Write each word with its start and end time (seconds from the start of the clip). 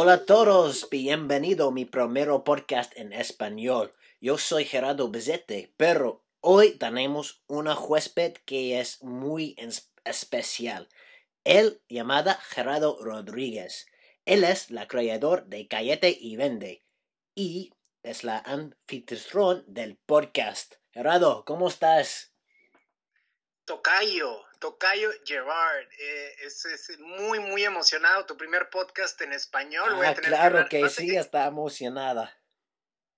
Hola 0.00 0.12
a 0.12 0.24
todos, 0.26 0.88
bienvenido 0.90 1.66
a 1.66 1.72
mi 1.72 1.84
primer 1.84 2.28
podcast 2.44 2.96
en 2.96 3.12
español. 3.12 3.92
Yo 4.20 4.38
soy 4.38 4.64
Gerardo 4.64 5.10
Bezete, 5.10 5.74
pero 5.76 6.22
hoy 6.40 6.78
tenemos 6.78 7.42
una 7.48 7.76
huésped 7.76 8.34
que 8.44 8.78
es 8.78 9.02
muy 9.02 9.56
especial. 10.04 10.88
Él 11.42 11.82
llamada 11.88 12.34
Gerardo 12.34 12.96
Rodríguez. 13.00 13.86
Él 14.24 14.44
es 14.44 14.70
la 14.70 14.86
creador 14.86 15.46
de 15.46 15.66
Cayete 15.66 16.16
y 16.16 16.36
Vende 16.36 16.84
y 17.34 17.72
es 18.04 18.22
la 18.22 18.38
anfitrión 18.38 19.64
del 19.66 19.96
podcast. 19.96 20.76
Gerardo, 20.92 21.44
¿cómo 21.44 21.66
estás? 21.66 22.32
Tocayo, 23.64 24.47
Tocayo 24.58 25.10
Gerard, 25.24 25.86
eh, 25.98 26.36
es, 26.40 26.66
muy, 26.98 27.38
muy 27.38 27.64
emocionado. 27.64 28.26
Tu 28.26 28.36
primer 28.36 28.70
podcast 28.70 29.20
en 29.20 29.32
español. 29.32 29.90
Ah, 30.04 30.14
claro 30.14 30.68
que, 30.68 30.88
sí, 30.88 31.16
está 31.16 31.46
emocionada. 31.46 32.36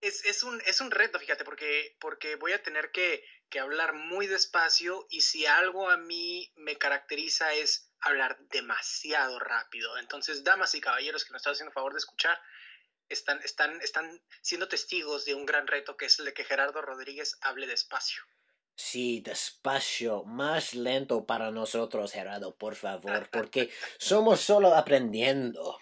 Es, 0.01 0.25
es, 0.25 0.43
un, 0.43 0.61
es 0.67 0.81
un 0.81 0.91
reto, 0.91 1.19
fíjate, 1.19 1.45
porque, 1.45 1.97
porque 2.01 2.37
voy 2.37 2.53
a 2.53 2.63
tener 2.63 2.91
que, 2.91 3.23
que 3.51 3.61
hablar 3.61 3.93
muy 3.93 4.27
despacio 4.27 5.07
y 5.11 5.21
si 5.23 5.45
algo 5.45 5.91
a 5.91 5.97
mí 5.97 6.51
me 6.57 6.79
caracteriza 6.79 7.53
es 7.53 7.91
hablar 8.01 8.39
demasiado 8.49 9.39
rápido. 9.39 9.99
Entonces, 9.99 10.45
damas 10.45 10.75
y 10.75 10.81
caballeros 10.81 11.25
que 11.25 11.33
nos 11.33 11.41
están 11.41 11.53
haciendo 11.53 11.73
favor 11.73 11.93
de 11.93 11.99
escuchar, 11.99 12.41
están, 13.11 13.41
están, 13.43 13.81
están 13.83 14.23
siendo 14.41 14.69
testigos 14.69 15.25
de 15.25 15.35
un 15.35 15.45
gran 15.45 15.67
reto 15.67 15.97
que 15.97 16.07
es 16.07 16.19
el 16.19 16.25
de 16.27 16.33
que 16.33 16.45
Gerardo 16.45 16.81
Rodríguez 16.81 17.37
hable 17.43 17.67
despacio. 17.67 18.23
Sí, 18.83 19.21
despacio, 19.21 20.25
más 20.25 20.75
lento 20.75 21.27
para 21.27 21.51
nosotros, 21.51 22.13
Gerardo, 22.13 22.57
por 22.57 22.75
favor, 22.75 23.29
porque 23.31 23.71
somos 23.99 24.41
solo 24.41 24.75
aprendiendo. 24.75 25.79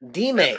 Dime, 0.00 0.56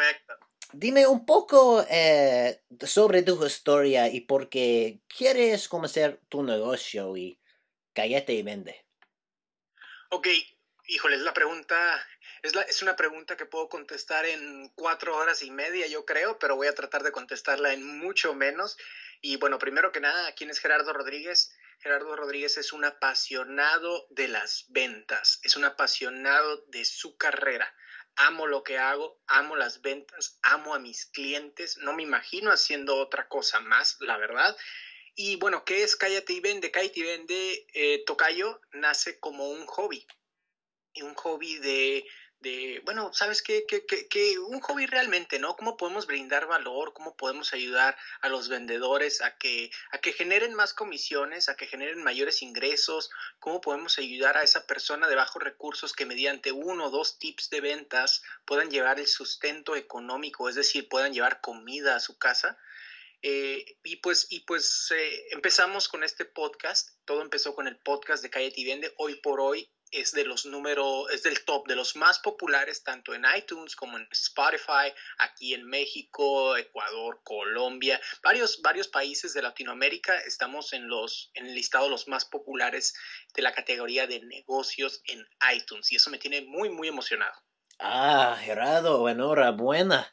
dime 0.71 1.05
un 1.05 1.25
poco 1.25 1.85
eh, 1.89 2.63
sobre 2.79 3.23
tu 3.23 3.45
historia 3.45 4.07
y 4.07 4.21
por 4.21 4.47
qué 4.47 5.01
quieres 5.09 5.67
comenzar 5.67 6.21
tu 6.29 6.43
negocio 6.43 7.17
y 7.17 7.37
cállate 7.93 8.33
y 8.33 8.41
vende. 8.41 8.85
Ok, 10.11 10.27
híjole, 10.87 11.17
es 11.17 11.23
la 11.23 11.33
pregunta, 11.33 12.07
es, 12.41 12.55
la, 12.55 12.61
es 12.61 12.81
una 12.83 12.95
pregunta 12.95 13.35
que 13.35 13.45
puedo 13.45 13.67
contestar 13.67 14.25
en 14.25 14.69
cuatro 14.75 15.17
horas 15.17 15.43
y 15.43 15.51
media, 15.51 15.87
yo 15.87 16.05
creo, 16.05 16.39
pero 16.39 16.55
voy 16.55 16.67
a 16.67 16.73
tratar 16.73 17.03
de 17.03 17.11
contestarla 17.11 17.73
en 17.73 17.99
mucho 17.99 18.33
menos. 18.33 18.77
Y 19.27 19.37
bueno, 19.37 19.57
primero 19.57 19.91
que 19.91 19.99
nada, 19.99 20.33
¿quién 20.33 20.51
es 20.51 20.59
Gerardo 20.59 20.93
Rodríguez? 20.93 21.51
Gerardo 21.79 22.15
Rodríguez 22.15 22.57
es 22.57 22.71
un 22.71 22.85
apasionado 22.85 24.05
de 24.11 24.27
las 24.27 24.65
ventas, 24.67 25.39
es 25.41 25.55
un 25.55 25.65
apasionado 25.65 26.63
de 26.67 26.85
su 26.85 27.17
carrera. 27.17 27.75
Amo 28.17 28.45
lo 28.45 28.63
que 28.63 28.77
hago, 28.77 29.19
amo 29.25 29.55
las 29.55 29.81
ventas, 29.81 30.37
amo 30.43 30.75
a 30.75 30.79
mis 30.79 31.07
clientes, 31.07 31.79
no 31.79 31.93
me 31.93 32.03
imagino 32.03 32.51
haciendo 32.51 32.97
otra 32.97 33.27
cosa 33.27 33.59
más, 33.59 33.97
la 33.99 34.17
verdad. 34.17 34.55
Y 35.15 35.37
bueno, 35.37 35.65
¿qué 35.65 35.81
es 35.81 35.95
Cállate 35.95 36.33
y 36.33 36.39
Vende? 36.41 36.69
Cállate 36.69 36.99
y 36.99 37.03
Vende, 37.03 37.67
eh, 37.73 38.03
Tocayo, 38.05 38.61
nace 38.73 39.19
como 39.19 39.49
un 39.49 39.65
hobby, 39.65 40.05
un 41.01 41.15
hobby 41.15 41.57
de 41.57 42.05
de, 42.45 42.79
bueno, 42.85 43.11
¿sabes 43.11 43.41
qué? 43.41 43.65
Que, 43.65 43.85
que, 43.85 44.37
un 44.37 44.61
hobby 44.61 44.85
realmente, 44.85 45.39
¿no? 45.39 45.55
¿Cómo 45.55 45.77
podemos 45.77 46.05
brindar 46.05 46.45
valor? 46.45 46.93
¿Cómo 46.93 47.17
podemos 47.17 47.53
ayudar 47.53 47.97
a 48.21 48.29
los 48.29 48.49
vendedores 48.49 49.21
a 49.21 49.35
que, 49.35 49.71
a 49.91 49.97
que 49.97 50.13
generen 50.13 50.53
más 50.53 50.75
comisiones, 50.75 51.49
a 51.49 51.55
que 51.55 51.65
generen 51.65 52.03
mayores 52.03 52.43
ingresos? 52.43 53.09
¿Cómo 53.39 53.61
podemos 53.61 53.97
ayudar 53.97 54.37
a 54.37 54.43
esa 54.43 54.67
persona 54.67 55.07
de 55.07 55.15
bajos 55.15 55.41
recursos 55.41 55.93
que 55.93 56.05
mediante 56.05 56.51
uno 56.51 56.85
o 56.85 56.91
dos 56.91 57.17
tips 57.17 57.49
de 57.49 57.61
ventas 57.61 58.21
puedan 58.45 58.69
llevar 58.69 58.99
el 58.99 59.07
sustento 59.07 59.75
económico, 59.75 60.47
es 60.47 60.53
decir, 60.53 60.87
puedan 60.87 61.13
llevar 61.13 61.41
comida 61.41 61.95
a 61.95 61.99
su 61.99 62.19
casa? 62.19 62.59
Eh, 63.23 63.65
y 63.83 63.95
pues, 63.95 64.27
y 64.29 64.41
pues 64.41 64.93
eh, 64.95 65.27
empezamos 65.31 65.87
con 65.87 66.03
este 66.03 66.25
podcast. 66.25 66.91
Todo 67.05 67.23
empezó 67.23 67.55
con 67.55 67.67
el 67.67 67.77
podcast 67.77 68.21
de 68.21 68.29
Calle 68.29 68.53
Vende. 68.63 68.93
Hoy 68.97 69.15
por 69.15 69.41
hoy 69.41 69.67
es 69.91 70.11
de 70.11 70.25
los 70.25 70.45
números, 70.45 71.09
es 71.11 71.23
del 71.23 71.43
top, 71.45 71.67
de 71.67 71.75
los 71.75 71.95
más 71.95 72.19
populares 72.19 72.83
tanto 72.83 73.13
en 73.13 73.23
iTunes 73.35 73.75
como 73.75 73.97
en 73.97 74.07
Spotify, 74.11 74.93
aquí 75.19 75.53
en 75.53 75.65
México, 75.65 76.57
Ecuador, 76.57 77.21
Colombia, 77.23 77.99
varios, 78.23 78.61
varios 78.61 78.87
países 78.87 79.33
de 79.33 79.41
Latinoamérica 79.41 80.15
estamos 80.19 80.73
en 80.73 80.87
los, 80.87 81.31
en 81.33 81.47
el 81.47 81.55
listado 81.55 81.85
de 81.85 81.91
los 81.91 82.07
más 82.07 82.25
populares 82.25 82.95
de 83.33 83.41
la 83.41 83.53
categoría 83.53 84.07
de 84.07 84.21
negocios 84.21 85.01
en 85.05 85.25
iTunes 85.53 85.91
y 85.91 85.95
eso 85.95 86.09
me 86.09 86.19
tiene 86.19 86.41
muy, 86.41 86.69
muy 86.69 86.87
emocionado. 86.87 87.33
Ah, 87.79 88.37
Gerardo, 88.41 89.07
enhorabuena. 89.09 90.11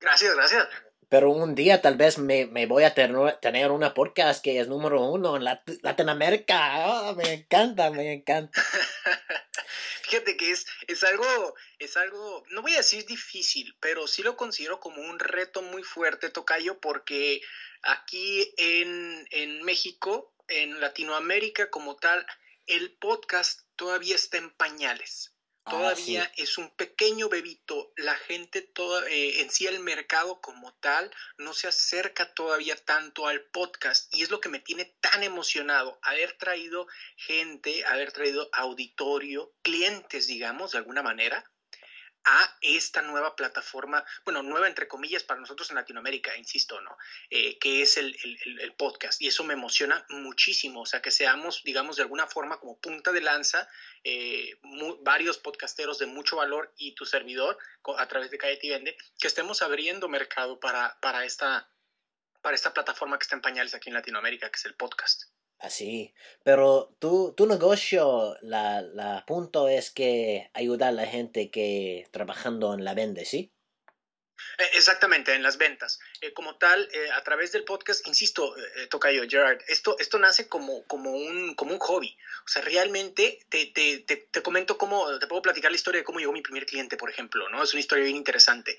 Gracias, 0.00 0.34
gracias 0.34 0.68
pero 1.10 1.30
un 1.32 1.56
día 1.56 1.82
tal 1.82 1.96
vez 1.96 2.18
me, 2.18 2.46
me 2.46 2.66
voy 2.66 2.84
a 2.84 2.94
tener 2.94 3.70
una 3.72 3.94
podcast 3.94 4.42
que 4.42 4.60
es 4.60 4.68
número 4.68 5.02
uno 5.02 5.36
en 5.36 5.44
Latinoamérica. 5.82 6.56
Ah, 6.56 7.14
me 7.16 7.32
encanta, 7.32 7.90
me 7.90 8.12
encanta. 8.12 8.62
Fíjate 10.04 10.36
que 10.36 10.52
es, 10.52 10.66
es 10.86 11.02
algo, 11.02 11.54
es 11.80 11.96
algo, 11.96 12.44
no 12.50 12.62
voy 12.62 12.74
a 12.74 12.78
decir 12.78 13.04
difícil, 13.06 13.76
pero 13.80 14.06
sí 14.06 14.22
lo 14.22 14.36
considero 14.36 14.78
como 14.78 15.02
un 15.02 15.18
reto 15.18 15.62
muy 15.62 15.82
fuerte, 15.82 16.30
Tocayo, 16.30 16.80
porque 16.80 17.42
aquí 17.82 18.54
en, 18.56 19.26
en 19.32 19.62
México, 19.62 20.32
en 20.46 20.80
Latinoamérica 20.80 21.70
como 21.70 21.96
tal, 21.96 22.24
el 22.66 22.92
podcast 22.92 23.62
todavía 23.74 24.14
está 24.14 24.38
en 24.38 24.50
pañales. 24.50 25.29
Ah, 25.64 25.70
todavía 25.70 26.30
es 26.36 26.58
un 26.58 26.70
pequeño 26.70 27.28
bebito. 27.28 27.92
La 27.96 28.14
gente 28.14 28.62
toda, 28.62 29.08
eh, 29.08 29.40
en 29.40 29.50
sí, 29.50 29.66
el 29.66 29.80
mercado 29.80 30.40
como 30.40 30.72
tal, 30.74 31.10
no 31.38 31.52
se 31.52 31.68
acerca 31.68 32.32
todavía 32.34 32.76
tanto 32.76 33.26
al 33.26 33.42
podcast. 33.42 34.14
Y 34.14 34.22
es 34.22 34.30
lo 34.30 34.40
que 34.40 34.48
me 34.48 34.60
tiene 34.60 34.84
tan 35.00 35.22
emocionado, 35.22 35.98
haber 36.02 36.36
traído 36.38 36.86
gente, 37.16 37.84
haber 37.86 38.12
traído 38.12 38.48
auditorio, 38.52 39.52
clientes, 39.62 40.26
digamos, 40.26 40.72
de 40.72 40.78
alguna 40.78 41.02
manera, 41.02 41.49
a 42.24 42.56
esta 42.60 43.02
nueva 43.02 43.34
plataforma, 43.34 44.04
bueno, 44.24 44.42
nueva 44.42 44.68
entre 44.68 44.88
comillas 44.88 45.22
para 45.22 45.40
nosotros 45.40 45.70
en 45.70 45.76
Latinoamérica, 45.76 46.36
insisto, 46.36 46.80
¿no? 46.80 46.96
Eh, 47.30 47.58
que 47.58 47.82
es 47.82 47.96
el, 47.96 48.14
podcast. 48.76 49.20
Y 49.20 49.28
eso 49.28 49.44
me 49.44 49.54
emociona 49.54 50.04
muchísimo, 50.10 50.82
o 50.82 50.86
sea, 50.86 51.02
que 51.02 51.10
seamos, 51.10 51.62
digamos, 51.64 51.96
de 51.96 52.02
alguna 52.02 52.26
forma 52.26 52.58
como 52.58 52.78
punta 52.78 53.12
de 53.12 53.20
lanza, 53.20 53.68
eh, 54.04 54.58
varios 55.00 55.38
podcasteros 55.38 55.98
de 55.98 56.06
mucho 56.06 56.36
valor 56.36 56.72
y 56.76 56.94
tu 56.94 57.06
servidor 57.06 57.58
a 57.96 58.08
través 58.08 58.30
de 58.30 58.38
Calle 58.38 58.58
Vende, 58.62 58.96
que 59.18 59.26
estemos 59.26 59.62
abriendo 59.62 60.08
mercado 60.08 60.60
para, 60.60 60.98
para, 61.00 61.24
esta, 61.24 61.70
para 62.42 62.54
esta 62.54 62.72
plataforma 62.72 63.18
que 63.18 63.24
está 63.24 63.36
en 63.36 63.42
pañales 63.42 63.74
aquí 63.74 63.88
en 63.88 63.94
Latinoamérica, 63.94 64.50
que 64.50 64.56
es 64.56 64.64
el 64.64 64.74
podcast. 64.74 65.29
Así. 65.60 66.14
Pero 66.42 66.94
tu, 66.98 67.34
tu 67.36 67.46
negocio, 67.46 68.36
la, 68.40 68.80
la 68.80 69.24
punto 69.26 69.68
es 69.68 69.90
que 69.90 70.50
ayuda 70.54 70.88
a 70.88 70.92
la 70.92 71.06
gente 71.06 71.50
que 71.50 72.08
trabajando 72.10 72.72
en 72.72 72.84
la 72.84 72.94
vende, 72.94 73.26
¿sí? 73.26 73.52
Eh, 74.58 74.70
exactamente, 74.74 75.34
en 75.34 75.42
las 75.42 75.58
ventas. 75.58 76.00
Eh, 76.20 76.32
como 76.32 76.56
tal, 76.56 76.88
eh, 76.92 77.10
a 77.12 77.22
través 77.22 77.52
del 77.52 77.64
podcast, 77.64 78.06
insisto, 78.06 78.54
toca 78.88 79.10
yo, 79.10 79.22
Gerard, 79.28 79.60
esto, 79.68 79.96
esto 79.98 80.18
nace 80.18 80.48
como, 80.48 80.84
como, 80.86 81.10
un, 81.12 81.54
como 81.54 81.72
un 81.72 81.78
hobby. 81.78 82.16
O 82.44 82.48
sea, 82.48 82.62
realmente 82.62 83.40
te, 83.48 83.66
te, 83.66 84.00
te, 84.00 84.16
te, 84.16 84.42
comento 84.42 84.78
cómo, 84.78 85.18
te 85.18 85.26
puedo 85.26 85.42
platicar 85.42 85.70
la 85.70 85.76
historia 85.76 86.00
de 86.00 86.04
cómo 86.04 86.20
llegó 86.20 86.32
mi 86.32 86.42
primer 86.42 86.66
cliente, 86.66 86.96
por 86.96 87.10
ejemplo, 87.10 87.48
¿no? 87.48 87.62
Es 87.62 87.72
una 87.72 87.80
historia 87.80 88.04
bien 88.04 88.16
interesante. 88.16 88.78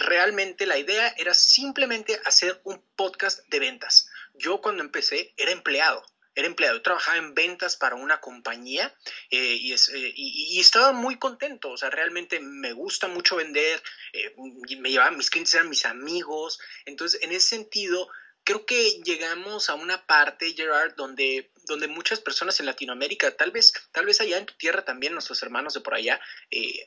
realmente 0.00 0.66
la 0.66 0.78
idea 0.78 1.14
era 1.16 1.34
simplemente 1.34 2.20
hacer 2.24 2.60
un 2.64 2.82
podcast 2.96 3.46
de 3.48 3.60
ventas. 3.60 4.10
Yo 4.38 4.60
cuando 4.60 4.82
empecé 4.82 5.34
era 5.36 5.52
empleado 5.52 6.04
era 6.36 6.46
empleado, 6.46 6.82
trabajaba 6.82 7.16
en 7.16 7.34
ventas 7.34 7.76
para 7.76 7.96
una 7.96 8.20
compañía 8.20 8.94
eh, 9.30 9.56
y, 9.58 9.72
eh, 9.72 10.12
y, 10.14 10.60
estaba 10.60 10.92
muy 10.92 11.18
contento, 11.18 11.70
o 11.70 11.76
sea, 11.78 11.88
realmente 11.88 12.40
me 12.40 12.74
gusta 12.74 13.08
mucho 13.08 13.36
vender, 13.36 13.82
eh, 14.12 14.34
me 14.78 14.90
llevaban, 14.90 15.16
mis 15.16 15.30
clientes 15.30 15.54
eran 15.54 15.70
mis 15.70 15.86
amigos, 15.86 16.60
entonces 16.84 17.22
en 17.22 17.32
ese 17.32 17.48
sentido 17.48 18.10
creo 18.44 18.66
que 18.66 19.00
llegamos 19.02 19.70
a 19.70 19.74
una 19.74 20.06
parte, 20.06 20.52
Gerard, 20.52 20.94
donde, 20.94 21.50
donde 21.64 21.88
muchas 21.88 22.20
personas 22.20 22.60
en 22.60 22.66
Latinoamérica, 22.66 23.34
tal 23.34 23.50
vez, 23.50 23.72
tal 23.90 24.04
vez 24.04 24.20
allá 24.20 24.36
en 24.36 24.46
tu 24.46 24.54
tierra 24.54 24.84
también, 24.84 25.14
nuestros 25.14 25.42
hermanos 25.42 25.72
de 25.72 25.80
por 25.80 25.94
allá, 25.94 26.20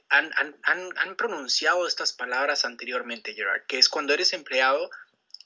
han, 0.09 0.31
han, 0.37 0.55
han 0.95 1.15
pronunciado 1.17 1.87
estas 1.87 2.13
palabras 2.13 2.65
anteriormente, 2.65 3.33
Gerard, 3.33 3.65
que 3.67 3.79
es 3.79 3.89
cuando 3.89 4.13
eres 4.13 4.31
empleado, 4.33 4.91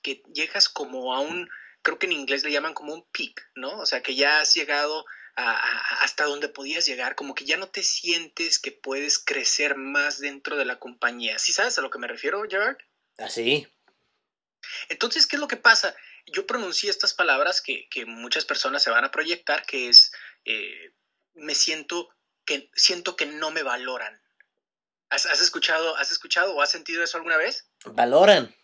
que 0.03 0.21
llegas 0.33 0.67
como 0.67 1.15
a 1.15 1.21
un 1.21 1.49
creo 1.83 1.99
que 1.99 2.07
en 2.07 2.13
inglés 2.13 2.43
le 2.43 2.51
llaman 2.51 2.73
como 2.73 2.93
un 2.93 3.05
peak, 3.11 3.51
¿no? 3.55 3.77
O 3.79 3.85
sea, 3.85 4.01
que 4.01 4.15
ya 4.15 4.39
has 4.39 4.55
llegado 4.55 5.05
hasta 5.35 6.25
donde 6.25 6.47
podías 6.47 6.85
llegar, 6.85 7.15
como 7.15 7.33
que 7.33 7.45
ya 7.45 7.57
no 7.57 7.67
te 7.67 7.81
sientes 7.81 8.59
que 8.59 8.71
puedes 8.71 9.17
crecer 9.17 9.75
más 9.75 10.19
dentro 10.19 10.57
de 10.57 10.65
la 10.65 10.77
compañía. 10.79 11.39
¿Sí 11.39 11.51
sabes 11.51 11.77
a 11.77 11.81
lo 11.81 11.89
que 11.89 11.97
me 11.97 12.07
refiero, 12.07 12.43
Gerard? 12.47 12.77
Así. 13.17 13.67
Ah, 13.67 14.69
Entonces, 14.89 15.25
¿qué 15.25 15.37
es 15.37 15.39
lo 15.39 15.47
que 15.47 15.57
pasa? 15.57 15.95
Yo 16.27 16.45
pronuncié 16.45 16.89
estas 16.89 17.13
palabras 17.13 17.61
que, 17.61 17.87
muchas 18.05 18.45
personas 18.45 18.83
se 18.83 18.91
van 18.91 19.05
a 19.05 19.11
proyectar, 19.11 19.65
que 19.65 19.89
es, 19.89 20.11
eh, 20.45 20.93
me 21.33 21.55
siento 21.55 22.09
que, 22.45 22.69
siento 22.75 23.15
que 23.15 23.25
no 23.25 23.49
me 23.49 23.63
valoran. 23.63 24.21
¿Has, 25.09 25.25
escuchado, 25.41 25.95
¿Has 25.97 26.11
escuchado 26.11 26.55
o 26.55 26.61
has 26.61 26.71
sentido 26.71 27.03
eso 27.03 27.17
alguna 27.17 27.37
vez? 27.37 27.67
Valoran. 27.85 28.55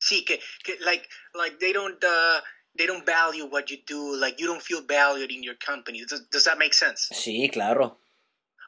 Sí, 0.00 0.24
que, 0.24 0.40
que 0.64 0.78
like, 0.80 1.08
like 1.34 1.58
they 1.58 1.72
don't, 1.72 2.02
uh, 2.02 2.40
they 2.76 2.86
don't 2.86 3.04
value 3.04 3.44
what 3.46 3.70
you 3.70 3.78
do, 3.86 4.16
like 4.16 4.40
you 4.40 4.46
don't 4.46 4.62
feel 4.62 4.82
valued 4.82 5.30
in 5.30 5.42
your 5.42 5.56
company. 5.56 6.04
Does, 6.04 6.26
does 6.30 6.44
that 6.44 6.58
make 6.58 6.74
sense? 6.74 7.08
Sí, 7.12 7.50
claro. 7.52 8.00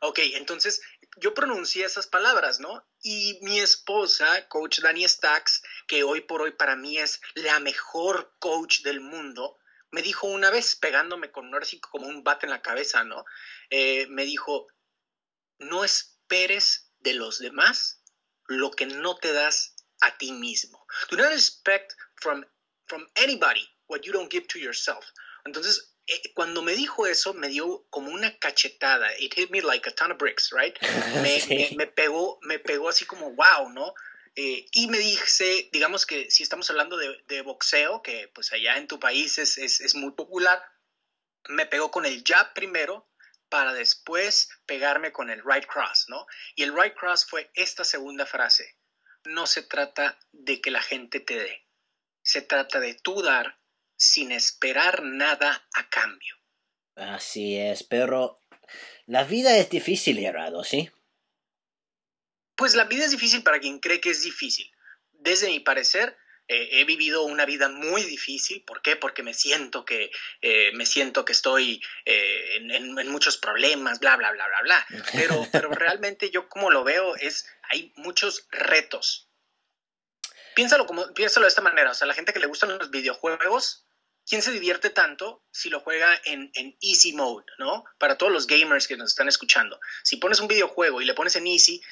Ok, 0.03 0.19
entonces 0.35 0.83
yo 1.17 1.33
pronuncié 1.33 1.85
esas 1.85 2.07
palabras, 2.07 2.59
¿no? 2.61 2.85
Y 3.03 3.39
mi 3.43 3.61
esposa, 3.61 4.49
coach 4.49 4.81
Dani 4.81 5.07
Stacks, 5.07 5.63
que 5.87 6.03
hoy 6.03 6.23
por 6.23 6.43
hoy 6.43 6.53
para 6.53 6.77
mí 6.77 6.99
es 6.99 7.21
la 7.35 7.61
mejor 7.61 8.35
coach 8.39 8.83
del 8.83 9.01
mundo, 9.01 9.59
me 9.93 10.03
dijo 10.03 10.27
una 10.27 10.51
vez, 10.51 10.75
pegándome 10.75 11.31
con 11.31 11.47
un 11.47 11.61
como 11.81 12.07
un 12.07 12.25
bate 12.25 12.47
en 12.47 12.51
la 12.51 12.63
cabeza, 12.63 13.05
¿no? 13.05 13.25
Eh, 13.71 14.07
me 14.09 14.25
dijo, 14.25 14.67
no 15.59 15.85
esperes 15.85 16.91
de 16.99 17.15
los 17.15 17.39
demás 17.39 18.03
lo 18.47 18.71
que 18.71 18.87
no 18.87 19.17
te 19.17 19.33
das 19.33 19.72
a 20.03 20.11
ti 20.19 20.33
mismo. 20.33 20.79
Do 21.11 21.17
not 21.17 21.33
expect 21.33 21.95
from, 22.21 22.45
from 22.87 23.07
anybody 23.17 23.67
what 23.87 24.07
you 24.07 24.13
don't 24.13 24.31
give 24.31 24.47
to 24.49 24.59
yourself. 24.59 25.05
Entonces, 25.47 25.93
eh, 26.07 26.33
cuando 26.35 26.63
me 26.63 26.75
dijo 26.75 27.07
eso, 27.07 27.35
me 27.35 27.49
dio 27.49 27.87
como 27.91 28.11
una 28.11 28.39
cachetada. 28.39 29.09
It 29.19 29.35
hit 29.35 29.51
me 29.51 29.61
like 29.61 29.89
a 29.89 29.93
ton 29.93 30.13
of 30.13 30.19
bricks, 30.19 30.51
right? 30.53 30.77
Me, 31.77 31.87
pegó, 31.87 32.39
me 32.43 32.59
pegó 32.59 32.89
así 32.89 33.05
como, 33.05 33.33
wow, 33.33 33.71
¿no? 33.71 33.95
Eh, 34.35 34.67
y 34.73 34.87
me 34.87 34.99
dice, 34.99 35.69
digamos 35.73 36.07
que 36.07 36.31
si 36.31 36.43
estamos 36.43 36.69
hablando 36.71 36.97
de, 36.97 37.43
boxeo, 37.43 38.03
que 38.03 38.29
pues 38.35 38.53
allá 38.53 38.79
en 38.79 38.89
tu 38.89 38.99
país 38.99 39.39
es, 39.39 39.59
es, 39.59 39.95
muy 39.95 40.13
popular, 40.13 40.65
me 41.49 41.67
pegó 41.67 41.91
con 41.91 42.07
el 42.07 42.25
jab 42.25 42.55
primero 42.55 43.11
para 43.51 43.75
después 43.75 44.49
pegarme 44.65 45.13
con 45.13 45.29
el 45.29 45.43
right 45.45 45.67
cross, 45.67 46.07
¿no? 46.09 46.27
Y 46.57 46.63
el 46.63 46.75
right 46.75 46.95
cross 46.95 47.27
fue 47.27 47.51
esta 47.55 47.85
segunda 47.85 48.25
frase. 48.25 48.75
No 49.25 49.47
se 49.47 49.63
trata 49.63 50.19
de 50.33 50.61
que 50.61 50.71
la 50.71 50.83
gente 50.83 51.21
te 51.21 51.37
dé, 51.37 51.67
se 52.23 52.43
trata 52.43 52.81
de 52.81 52.95
tú 52.95 53.23
dar 53.23 53.59
sin 53.97 54.33
esperar 54.33 55.03
nada 55.03 55.69
a 55.75 55.89
cambio. 55.89 56.37
Así 56.97 57.57
es, 57.57 57.85
pero 57.85 58.41
la 59.07 59.25
vida 59.25 59.57
es 59.57 59.71
difícil, 59.71 60.19
Gerardo, 60.19 60.65
¿sí? 60.65 60.91
Pues 62.57 62.75
la 62.75 62.85
vida 62.85 63.05
es 63.05 63.11
difícil 63.13 63.43
para 63.43 63.61
quien 63.61 63.79
cree 63.79 64.01
que 64.01 64.11
es 64.11 64.23
difícil. 64.23 64.71
Desde 65.13 65.49
mi 65.49 65.61
parecer, 65.61 66.17
eh, 66.49 66.81
he 66.81 66.85
vivido 66.85 67.23
una 67.23 67.47
vida 67.47 67.69
muy 67.69 68.03
difícil. 68.03 68.63
¿Por 68.65 68.83
qué? 68.83 68.97
Porque 68.97 69.23
me 69.23 69.35
siento 69.35 69.85
que, 69.85 70.11
eh, 70.41 70.73
me 70.75 70.87
siento 70.87 71.25
que 71.25 71.33
estoy 71.33 71.83
eh, 72.05 72.57
en, 72.57 73.09
muchos 73.09 73.39
problemas, 73.39 74.01
bla, 74.01 74.17
bla, 74.17 74.33
bla, 74.33 74.47
bla, 74.47 74.63
bla. 74.63 74.87
Pero, 75.13 75.47
pero 75.53 75.71
realmente 75.71 76.31
yo 76.31 76.49
como 76.49 76.71
lo 76.71 76.85
veo 76.85 77.17
es, 77.17 77.47
hay 77.71 77.93
muchos 77.97 78.47
retos. 78.51 79.29
Piénsalo, 80.55 80.87
como, 80.87 81.13
piénsalo 81.15 81.45
de 81.45 81.49
esta 81.49 81.63
manera. 81.63 81.91
O 81.91 81.95
sea, 81.95 82.07
la 82.07 82.15
gente 82.15 82.33
que 82.33 82.41
le 82.41 82.47
gustan 82.47 82.77
los 82.77 82.91
videojuegos, 82.91 83.87
¿quién 84.27 84.43
se 84.43 84.53
divierte 84.53 84.91
tanto 84.91 85.45
si 85.51 85.71
lo 85.71 85.81
juega 85.81 86.21
en, 86.25 86.51
easy 86.81 87.13
mode, 87.13 87.47
¿no? 87.59 87.85
Para 87.99 88.19
todos 88.19 88.33
los 88.33 88.47
gamers 88.47 88.87
que 88.87 88.97
nos 88.97 89.11
están 89.11 89.29
escuchando. 89.29 89.81
Si 90.03 90.17
pones 90.17 90.41
un 90.41 90.49
videojuego 90.49 91.01
y 91.01 91.05
le 91.05 91.15
pones 91.15 91.37
en 91.37 91.47
easy, 91.47 91.83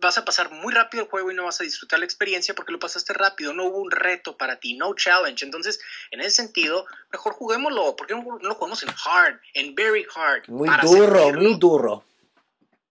vas 0.00 0.18
a 0.18 0.24
pasar 0.24 0.50
muy 0.50 0.72
rápido 0.72 1.04
el 1.04 1.10
juego 1.10 1.30
y 1.30 1.34
no 1.34 1.44
vas 1.44 1.60
a 1.60 1.64
disfrutar 1.64 1.98
la 1.98 2.04
experiencia 2.04 2.54
porque 2.54 2.72
lo 2.72 2.78
pasaste 2.78 3.12
rápido, 3.12 3.52
no 3.52 3.64
hubo 3.64 3.78
un 3.78 3.90
reto 3.90 4.36
para 4.36 4.56
ti, 4.56 4.76
no 4.76 4.94
challenge. 4.94 5.44
Entonces, 5.44 5.80
en 6.10 6.20
ese 6.20 6.30
sentido, 6.30 6.86
mejor 7.12 7.32
juguémoslo, 7.32 7.96
porque 7.96 8.14
no, 8.14 8.38
lo 8.40 8.58
conocen 8.58 8.88
hard, 9.04 9.40
en 9.54 9.74
very 9.74 10.06
hard. 10.14 10.48
Muy 10.48 10.68
duro, 10.82 11.32
muy 11.32 11.54
duro. 11.54 12.04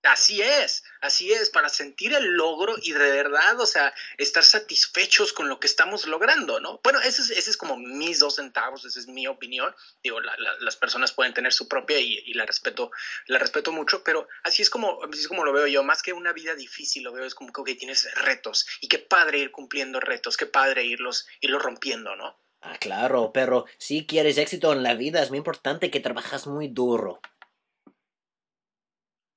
Así 0.06 0.40
es, 0.40 0.84
así 1.02 1.34
es, 1.34 1.50
para 1.50 1.68
sentir 1.68 2.14
el 2.14 2.34
logro 2.34 2.76
y 2.80 2.92
de 2.92 3.12
verdad, 3.12 3.60
o 3.60 3.66
sea, 3.66 3.92
estar 4.20 4.44
satisfechos 4.44 5.34
con 5.34 5.50
lo 5.50 5.60
que 5.60 5.66
estamos 5.66 6.06
logrando, 6.06 6.60
¿no? 6.60 6.80
Bueno, 6.84 7.00
ese 7.02 7.24
es, 7.24 7.32
ese 7.32 7.50
es 7.50 7.58
como 7.58 7.76
mis 7.76 8.20
dos 8.20 8.36
centavos, 8.36 8.86
esa 8.86 9.00
es 9.00 9.08
mi 9.08 9.26
opinión. 9.26 9.76
Digo, 10.04 10.20
las 10.20 10.76
personas 10.76 11.12
pueden 11.12 11.34
tener 11.34 11.54
su 11.54 11.68
propia 11.68 12.00
y, 12.00 12.34
la 12.36 12.46
respeto, 12.46 12.92
la 13.26 13.40
respeto 13.40 13.72
mucho, 13.72 14.04
pero 14.04 14.28
así 14.44 14.62
es 14.62 14.70
como, 14.70 15.04
así 15.04 15.22
es 15.22 15.28
como 15.28 15.44
lo 15.44 15.54
veo 15.54 15.66
yo. 15.66 15.84
Más 15.84 16.04
que 16.04 16.14
una 16.14 16.34
vida 16.34 16.54
difícil, 16.54 17.04
lo 17.04 17.12
veo 17.12 17.26
es 17.26 17.34
como 17.34 17.52
que 17.52 17.74
tienes 17.74 18.08
retos 18.14 18.68
y 18.82 18.88
qué 18.88 19.00
padre 19.00 19.40
ir 19.40 19.50
cumpliendo 19.50 20.00
retos, 20.00 20.38
qué 20.38 20.46
padre 20.46 20.86
irlos, 20.86 21.26
irlos 21.42 21.64
rompiendo, 21.64 22.16
¿no? 22.16 22.40
Ah, 22.62 22.78
claro, 22.80 23.32
pero 23.34 23.66
si 23.80 24.06
quieres 24.06 24.38
éxito 24.38 24.72
en 24.72 24.84
la 24.84 24.94
vida 24.94 25.22
es 25.24 25.30
muy 25.30 25.40
importante 25.40 25.90
que 25.90 26.00
trabajas 26.00 26.46
muy 26.48 26.68
duro 26.68 27.22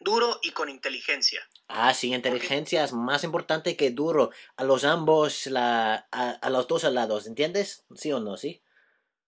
duro 0.00 0.38
y 0.42 0.52
con 0.52 0.68
inteligencia. 0.68 1.46
Ah, 1.68 1.92
sí, 1.92 2.14
inteligencia 2.14 2.84
es 2.84 2.92
más 2.92 3.24
importante 3.24 3.76
que 3.76 3.90
duro. 3.90 4.30
A 4.56 4.64
los 4.64 4.84
ambos, 4.84 5.46
la, 5.46 6.08
a, 6.10 6.50
los 6.50 6.66
dos 6.68 6.84
lados, 6.84 7.26
¿entiendes? 7.26 7.84
¿Sí 7.94 8.12
o 8.12 8.20
no? 8.20 8.36
¿Sí? 8.36 8.62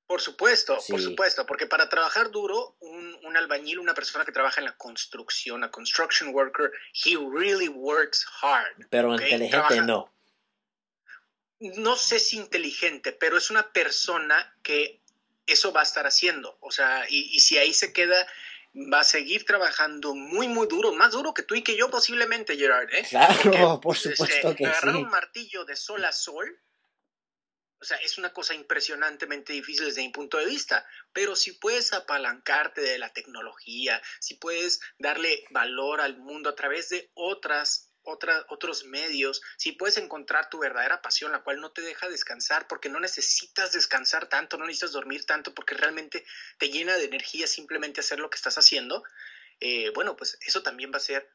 Por 0.06 0.20
supuesto, 0.20 0.76
por 0.88 1.00
supuesto, 1.00 1.46
porque 1.46 1.66
para 1.66 1.88
trabajar 1.88 2.32
duro, 2.32 2.76
un, 2.80 3.16
un, 3.22 3.36
albañil, 3.36 3.78
una 3.78 3.94
persona 3.94 4.24
que 4.24 4.32
trabaja 4.32 4.60
en 4.60 4.64
la 4.64 4.76
construcción, 4.76 5.62
a 5.62 5.70
construction 5.70 6.34
worker, 6.34 6.72
he 7.04 7.16
really 7.16 7.68
works 7.68 8.26
hard. 8.42 8.88
Pero 8.90 9.14
inteligente 9.14 9.82
no. 9.82 10.12
No 11.60 11.94
sé 11.94 12.18
si 12.18 12.38
inteligente, 12.38 13.12
pero 13.12 13.36
es 13.36 13.50
una 13.50 13.70
persona 13.72 14.52
que 14.64 15.00
eso 15.46 15.72
va 15.72 15.80
a 15.80 15.84
estar 15.84 16.06
haciendo. 16.06 16.56
O 16.60 16.72
sea, 16.72 17.06
y, 17.08 17.30
y 17.32 17.38
si 17.38 17.58
ahí 17.58 17.72
se 17.72 17.92
queda 17.92 18.26
va 18.74 19.00
a 19.00 19.04
seguir 19.04 19.44
trabajando 19.44 20.14
muy, 20.14 20.48
muy 20.48 20.66
duro, 20.68 20.92
más 20.92 21.12
duro 21.12 21.34
que 21.34 21.42
tú 21.42 21.54
y 21.54 21.62
que 21.62 21.76
yo 21.76 21.90
posiblemente, 21.90 22.56
Gerard. 22.56 22.88
¿eh? 22.92 23.06
Claro, 23.08 23.80
por 23.80 23.96
este, 23.96 24.10
supuesto 24.10 24.54
que 24.54 24.66
agarrar 24.66 24.96
un 24.96 25.08
martillo 25.08 25.64
de 25.64 25.76
sol 25.76 26.04
a 26.04 26.12
sol, 26.12 26.60
o 27.80 27.84
sea, 27.84 27.96
es 27.98 28.18
una 28.18 28.32
cosa 28.32 28.54
impresionantemente 28.54 29.54
difícil 29.54 29.86
desde 29.86 30.02
mi 30.02 30.10
punto 30.10 30.36
de 30.36 30.44
vista, 30.44 30.86
pero 31.12 31.34
si 31.34 31.52
puedes 31.52 31.92
apalancarte 31.94 32.82
de 32.82 32.98
la 32.98 33.12
tecnología, 33.12 34.00
si 34.20 34.34
puedes 34.34 34.80
darle 34.98 35.44
valor 35.50 36.00
al 36.00 36.18
mundo 36.18 36.50
a 36.50 36.54
través 36.54 36.90
de 36.90 37.10
otras 37.14 37.89
otros 38.10 38.84
medios, 38.84 39.42
si 39.56 39.72
puedes 39.72 39.96
encontrar 39.96 40.48
tu 40.50 40.58
verdadera 40.58 41.02
pasión, 41.02 41.32
la 41.32 41.42
cual 41.42 41.60
no 41.60 41.72
te 41.72 41.82
deja 41.82 42.08
descansar, 42.08 42.68
porque 42.68 42.88
no 42.88 43.00
necesitas 43.00 43.72
descansar 43.72 44.28
tanto, 44.28 44.56
no 44.56 44.66
necesitas 44.66 44.92
dormir 44.92 45.24
tanto, 45.24 45.54
porque 45.54 45.74
realmente 45.74 46.24
te 46.58 46.70
llena 46.70 46.96
de 46.96 47.04
energía 47.04 47.46
simplemente 47.46 48.00
hacer 48.00 48.18
lo 48.18 48.30
que 48.30 48.36
estás 48.36 48.58
haciendo, 48.58 49.02
eh, 49.60 49.90
bueno, 49.94 50.16
pues 50.16 50.38
eso 50.46 50.62
también 50.62 50.90
va 50.92 50.96
a 50.96 51.00
ser 51.00 51.30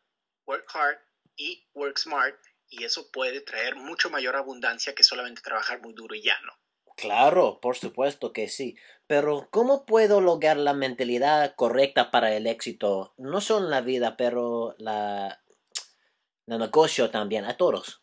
work 0.45 0.65
hard 0.73 1.00
y 1.35 1.67
work 1.73 1.97
smart, 1.97 2.39
y 2.69 2.83
eso 2.83 3.11
puede 3.11 3.41
traer 3.41 3.75
mucho 3.75 4.09
mayor 4.09 4.35
abundancia 4.35 4.95
que 4.95 5.03
solamente 5.03 5.41
trabajar 5.41 5.81
muy 5.81 5.93
duro 5.93 6.15
y 6.15 6.23
ya, 6.23 6.39
¿no? 6.41 6.53
Claro, 6.95 7.59
por 7.61 7.75
supuesto 7.75 8.31
que 8.31 8.47
sí. 8.47 8.77
Pero 9.07 9.50
¿cómo 9.51 9.85
puedo 9.85 10.21
lograr 10.21 10.57
la 10.57 10.73
mentalidad 10.73 11.53
correcta 11.55 12.09
para 12.09 12.35
el 12.35 12.47
éxito? 12.47 13.13
No 13.17 13.41
solo 13.41 13.65
en 13.65 13.71
la 13.71 13.81
vida, 13.81 14.17
pero 14.17 14.75
la, 14.79 15.43
el 16.47 16.59
negocio 16.59 17.09
también, 17.09 17.45
a 17.45 17.57
todos. 17.57 18.01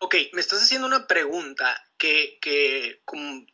Ok, 0.00 0.14
me 0.32 0.40
estás 0.40 0.62
haciendo 0.62 0.86
una 0.86 1.06
pregunta 1.06 1.84
que, 1.96 2.38
que 2.40 3.02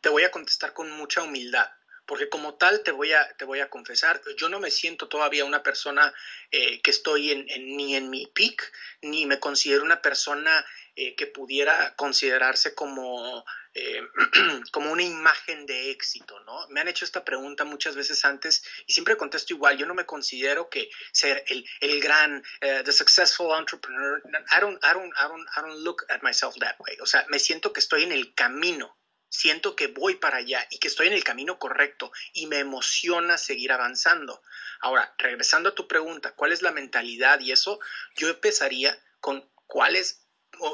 te 0.01 0.09
voy 0.09 0.23
a 0.23 0.31
contestar 0.31 0.73
con 0.73 0.91
mucha 0.91 1.23
humildad, 1.23 1.67
porque 2.05 2.29
como 2.29 2.53
tal 2.53 2.83
te 2.83 2.91
voy 2.91 3.13
a, 3.13 3.35
te 3.37 3.45
voy 3.45 3.61
a 3.61 3.69
confesar, 3.69 4.21
yo 4.37 4.47
no 4.49 4.59
me 4.59 4.69
siento 4.69 5.07
todavía 5.07 5.43
una 5.43 5.63
persona 5.63 6.13
eh, 6.51 6.81
que 6.81 6.91
estoy 6.91 7.31
en, 7.31 7.45
ni 7.75 7.95
en 7.95 8.11
mi 8.11 8.27
peak, 8.27 8.71
ni 9.01 9.25
me 9.25 9.39
considero 9.39 9.83
una 9.83 10.01
persona 10.01 10.63
eh, 10.95 11.15
que 11.15 11.25
pudiera 11.25 11.95
considerarse 11.95 12.75
como 12.75 13.43
eh, 13.77 14.01
como 14.71 14.89
una 14.89 15.03
imagen 15.03 15.65
de 15.65 15.91
éxito, 15.91 16.39
¿no? 16.45 16.65
Me 16.69 16.79
han 16.79 16.87
hecho 16.87 17.03
esta 17.03 17.25
pregunta 17.25 17.65
muchas 17.65 17.93
veces 17.97 18.23
antes 18.23 18.63
y 18.87 18.93
siempre 18.93 19.17
contesto 19.17 19.53
igual. 19.53 19.77
Yo 19.77 19.85
no 19.85 19.93
me 19.93 20.05
considero 20.05 20.69
que 20.69 20.89
ser 21.11 21.43
el, 21.47 21.67
el 21.81 21.99
gran, 21.99 22.37
uh, 22.37 22.83
the 22.85 22.93
successful 22.93 23.53
entrepreneur. 23.53 24.21
I 24.55 24.61
don't, 24.61 24.81
I, 24.81 24.93
don't, 24.93 25.13
I, 25.17 25.27
don't, 25.27 25.47
I 25.57 25.61
don't 25.61 25.83
look 25.83 26.05
at 26.07 26.23
myself 26.23 26.55
that 26.59 26.77
way. 26.79 26.97
O 27.01 27.05
sea, 27.05 27.25
me 27.27 27.37
siento 27.37 27.73
que 27.73 27.81
estoy 27.81 28.03
en 28.03 28.13
el 28.13 28.33
camino. 28.33 28.97
Siento 29.27 29.75
que 29.75 29.87
voy 29.87 30.15
para 30.15 30.37
allá 30.37 30.65
y 30.71 30.79
que 30.79 30.87
estoy 30.87 31.07
en 31.07 31.13
el 31.13 31.25
camino 31.25 31.59
correcto 31.59 32.13
y 32.31 32.47
me 32.47 32.59
emociona 32.59 33.37
seguir 33.37 33.73
avanzando. 33.73 34.41
Ahora, 34.79 35.13
regresando 35.17 35.69
a 35.69 35.75
tu 35.75 35.85
pregunta, 35.85 36.31
¿cuál 36.31 36.53
es 36.53 36.61
la 36.61 36.71
mentalidad? 36.71 37.41
Y 37.41 37.51
eso, 37.51 37.81
yo 38.15 38.29
empezaría 38.29 38.97
con 39.19 39.49
cuál 39.65 39.97
es 39.97 40.24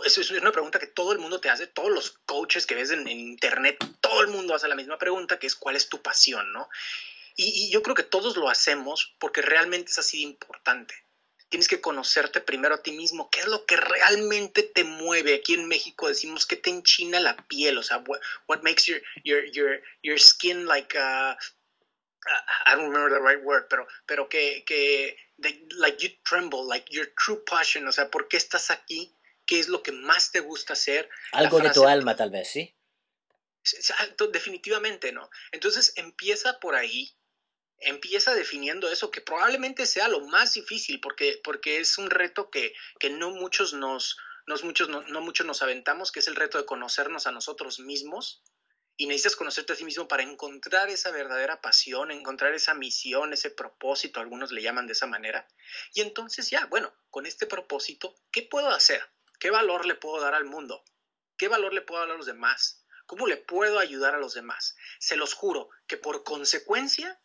eso 0.06 0.22
es 0.22 0.32
una 0.32 0.52
pregunta 0.52 0.80
que 0.80 0.88
todo 0.88 1.12
el 1.12 1.20
mundo 1.20 1.40
te 1.40 1.50
hace, 1.50 1.68
todos 1.68 1.90
los 1.90 2.12
coaches 2.26 2.66
que 2.66 2.76
ves 2.76 2.92
en, 2.92 3.08
internet, 3.08 3.78
todo 4.00 4.22
el 4.22 4.28
mundo 4.28 4.56
hace 4.56 4.68
la 4.68 4.76
misma 4.76 4.98
pregunta, 4.98 5.40
que 5.40 5.48
es 5.48 5.56
cuál 5.56 5.76
es 5.76 5.90
tu 5.90 6.02
pasión, 6.02 6.52
¿no? 6.52 6.70
Y, 7.36 7.72
yo 7.72 7.82
creo 7.82 7.96
que 7.96 8.04
todos 8.04 8.38
lo 8.38 8.50
hacemos 8.50 9.16
porque 9.20 9.42
realmente 9.42 9.92
es 9.92 9.98
así 9.98 10.18
de 10.18 10.32
importante. 10.32 10.96
Tienes 11.50 11.68
que 11.68 11.82
conocerte 11.82 12.40
primero 12.40 12.76
a 12.76 12.84
ti 12.84 12.94
mismo, 12.94 13.30
qué 13.30 13.42
es 13.42 13.48
lo 13.48 13.66
que 13.66 13.76
realmente 13.76 14.64
te 14.64 14.84
mueve. 14.84 15.36
Aquí 15.36 15.54
en 15.54 15.68
México 15.68 16.08
decimos 16.08 16.46
que 16.46 16.56
te 16.56 16.70
enchina 16.70 17.20
la 17.20 17.36
piel, 17.48 17.78
o 17.78 17.84
sea, 17.84 18.04
what, 18.48 18.62
makes 18.62 18.86
your, 18.86 19.02
your, 19.24 19.44
your, 19.52 19.82
your 20.02 20.20
skin 20.20 20.66
like, 20.66 20.98
uh, 20.98 21.36
I 22.66 22.76
don't 22.76 22.90
remember 22.90 23.10
the 23.10 23.22
right 23.22 23.44
word, 23.44 23.68
pero, 23.70 23.88
pero 24.06 24.30
que, 24.30 24.64
que 24.66 25.18
like 25.78 26.02
you 26.02 26.10
tremble, 26.24 26.66
like 26.66 26.90
your 26.90 27.08
true 27.18 27.44
passion, 27.46 27.88
o 27.88 27.92
sea, 27.92 28.10
¿por 28.10 28.28
qué 28.28 28.38
estás 28.38 28.70
aquí? 28.72 29.14
¿Qué 29.52 29.60
es 29.60 29.68
lo 29.68 29.84
que 29.84 29.92
más 29.92 30.32
te 30.32 30.40
gusta 30.40 30.72
hacer? 30.72 31.10
Algo 31.34 31.60
de 31.60 31.72
tu 31.72 31.86
alma, 31.86 32.16
tal 32.16 32.30
vez, 32.30 32.50
¿sí? 32.50 32.74
Definitivamente, 34.32 35.12
¿no? 35.12 35.30
Entonces 35.52 35.92
empieza 35.98 36.62
por 36.62 36.74
ahí, 36.74 37.14
empieza 37.80 38.34
definiendo 38.34 38.90
eso, 38.90 39.12
que 39.12 39.20
probablemente 39.20 39.86
sea 39.88 40.08
lo 40.08 40.22
más 40.22 40.54
difícil, 40.54 41.02
porque, 41.02 41.42
porque 41.44 41.80
es 41.80 41.98
un 41.98 42.10
reto 42.10 42.50
que, 42.50 42.74
que 42.98 43.10
no 43.10 43.32
muchos 43.32 43.74
nos, 43.74 44.16
no 44.48 44.56
muchos, 44.64 44.88
no, 44.88 45.02
no 45.02 45.20
muchos 45.20 45.46
nos 45.46 45.62
aventamos, 45.62 46.14
que 46.14 46.22
es 46.22 46.30
el 46.30 46.38
reto 46.38 46.58
de 46.58 46.66
conocernos 46.66 47.28
a 47.28 47.34
nosotros 47.34 47.82
mismos 47.82 48.44
y 48.96 49.06
necesitas 49.06 49.36
conocerte 49.36 49.74
a 49.74 49.76
ti 49.76 49.84
mismo 49.84 50.08
para 50.08 50.24
encontrar 50.24 50.88
esa 50.88 51.12
verdadera 51.12 51.60
pasión, 51.60 52.12
encontrar 52.12 52.54
esa 52.54 52.74
misión, 52.74 53.34
ese 53.34 53.50
propósito, 53.50 54.22
algunos 54.22 54.54
le 54.54 54.62
llaman 54.62 54.88
de 54.88 54.94
esa 54.94 55.08
manera. 55.08 55.46
Y 55.94 56.00
entonces 56.00 56.50
ya, 56.50 56.68
bueno, 56.68 56.94
con 57.10 57.26
este 57.26 57.48
propósito, 57.48 58.16
¿qué 58.32 58.44
puedo 58.44 58.70
hacer? 58.70 59.04
¿Qué 59.42 59.50
valor 59.50 59.88
le 59.88 59.96
puedo 59.96 60.22
dar 60.22 60.36
al 60.36 60.46
mundo? 60.46 60.86
¿Qué 61.36 61.48
valor 61.48 61.74
le 61.74 61.82
puedo 61.82 62.00
dar 62.00 62.12
a 62.12 62.16
los 62.16 62.28
demás? 62.28 62.86
¿Cómo 63.08 63.26
le 63.26 63.38
puedo 63.38 63.80
ayudar 63.80 64.14
a 64.14 64.20
los 64.20 64.36
demás? 64.36 64.76
Se 65.00 65.16
los 65.16 65.34
juro 65.34 65.72
que 65.88 65.98
por 65.98 66.24
consecuencia 66.24 67.20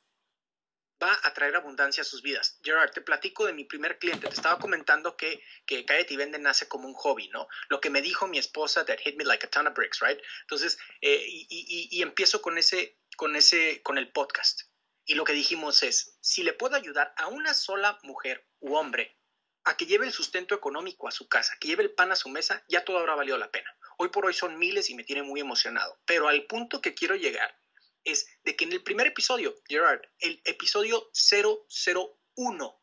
va 1.01 1.15
a 1.25 1.35
traer 1.35 1.57
abundancia 1.57 2.01
a 2.01 2.05
sus 2.05 2.23
vidas. 2.23 2.59
Gerard, 2.65 2.91
te 2.93 3.03
platico 3.03 3.45
de 3.45 3.53
mi 3.53 3.65
primer 3.65 3.99
cliente. 3.99 4.29
Te 4.29 4.35
estaba 4.35 4.59
comentando 4.59 5.15
que, 5.15 5.45
que 5.67 5.85
Cállate 5.85 6.15
y 6.15 6.17
Vende 6.17 6.39
nace 6.39 6.67
como 6.69 6.89
un 6.89 6.95
hobby, 6.95 7.29
¿no? 7.29 7.49
Lo 7.69 7.83
que 7.83 7.91
me 7.91 8.01
dijo 8.01 8.27
mi 8.27 8.39
esposa, 8.39 8.87
that 8.87 9.01
hit 9.01 9.19
me 9.19 9.25
like 9.25 9.45
a 9.45 9.51
ton 9.51 9.67
of 9.67 9.75
bricks, 9.75 10.01
right? 10.01 10.19
Entonces, 10.41 10.79
eh, 11.03 11.23
y, 11.29 11.47
y, 11.51 11.99
y, 11.99 12.01
empiezo 12.01 12.41
con 12.41 12.57
ese, 12.57 12.99
con 13.19 13.37
ese, 13.37 13.83
con 13.83 13.99
el 13.99 14.11
podcast. 14.11 14.63
Y 15.05 15.17
lo 15.17 15.25
que 15.25 15.35
dijimos 15.35 15.83
es, 15.83 16.17
si 16.23 16.45
le 16.45 16.55
puedo 16.55 16.77
ayudar 16.77 17.13
a 17.19 17.27
una 17.27 17.53
sola 17.53 17.99
mujer 18.05 18.49
u 18.61 18.75
hombre 18.75 19.19
a 19.67 19.77
que 19.77 19.87
lleve 19.87 20.07
el 20.07 20.13
sustento 20.13 20.55
económico 20.55 21.09
a 21.09 21.11
su 21.11 21.29
casa, 21.29 21.57
que 21.59 21.67
lleve 21.67 21.83
el 21.83 21.91
pan 21.91 22.13
a 22.13 22.17
su 22.17 22.29
mesa, 22.29 22.65
ya 22.69 22.85
todo 22.85 22.99
habrá 22.99 23.17
valido 23.17 23.37
la 23.37 23.51
pena. 23.51 23.77
Hoy 23.99 24.11
por 24.11 24.25
hoy 24.25 24.33
son 24.33 24.59
miles 24.59 24.91
y 24.91 24.95
me 24.95 25.03
tiene 25.03 25.25
muy 25.25 25.41
emocionado. 25.41 25.99
Pero 26.07 26.29
al 26.29 26.47
punto 26.47 26.81
que 26.81 26.95
quiero 26.95 27.17
llegar 27.17 27.61
es 28.05 28.29
de 28.45 28.55
que 28.55 28.65
en 28.65 28.73
el 28.73 28.85
primer 28.85 29.09
episodio, 29.09 29.57
Gerard, 29.67 30.03
el 30.21 30.41
episodio 30.45 31.11
001, 31.13 32.81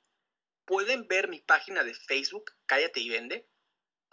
pueden 0.66 1.08
ver 1.08 1.30
mi 1.30 1.40
página 1.40 1.86
de 1.86 1.94
Facebook, 1.94 2.52
Cállate 2.66 3.00
y 3.00 3.08
Vende, 3.08 3.50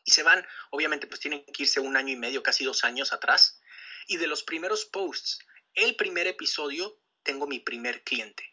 y 0.05 0.12
se 0.12 0.23
van, 0.23 0.47
obviamente 0.71 1.09
pues 1.09 1.19
tienen 1.19 1.45
que 1.47 1.65
irse 1.65 1.81
un 1.81 1.97
año 1.97 2.12
y 2.12 2.17
medio, 2.17 2.45
casi 2.45 2.65
dos 2.65 2.85
años 2.85 3.12
atrás, 3.12 3.61
y 4.07 4.17
de 4.17 4.29
los 4.29 4.45
primeros 4.45 4.85
posts, 4.85 5.41
el 5.75 5.97
primer 5.97 6.29
episodio, 6.29 7.03
tengo 7.25 7.49
mi 7.49 7.59
primer 7.59 8.05
cliente. 8.05 8.45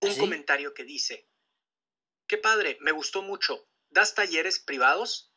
Un 0.00 0.12
¿Ah, 0.12 0.18
comentario 0.18 0.72
que 0.72 0.84
dice, 0.84 1.28
qué 2.26 2.38
padre, 2.38 2.78
me 2.80 2.92
gustó 2.92 3.22
mucho, 3.22 3.68
¿das 3.90 4.14
talleres 4.14 4.58
privados? 4.58 5.32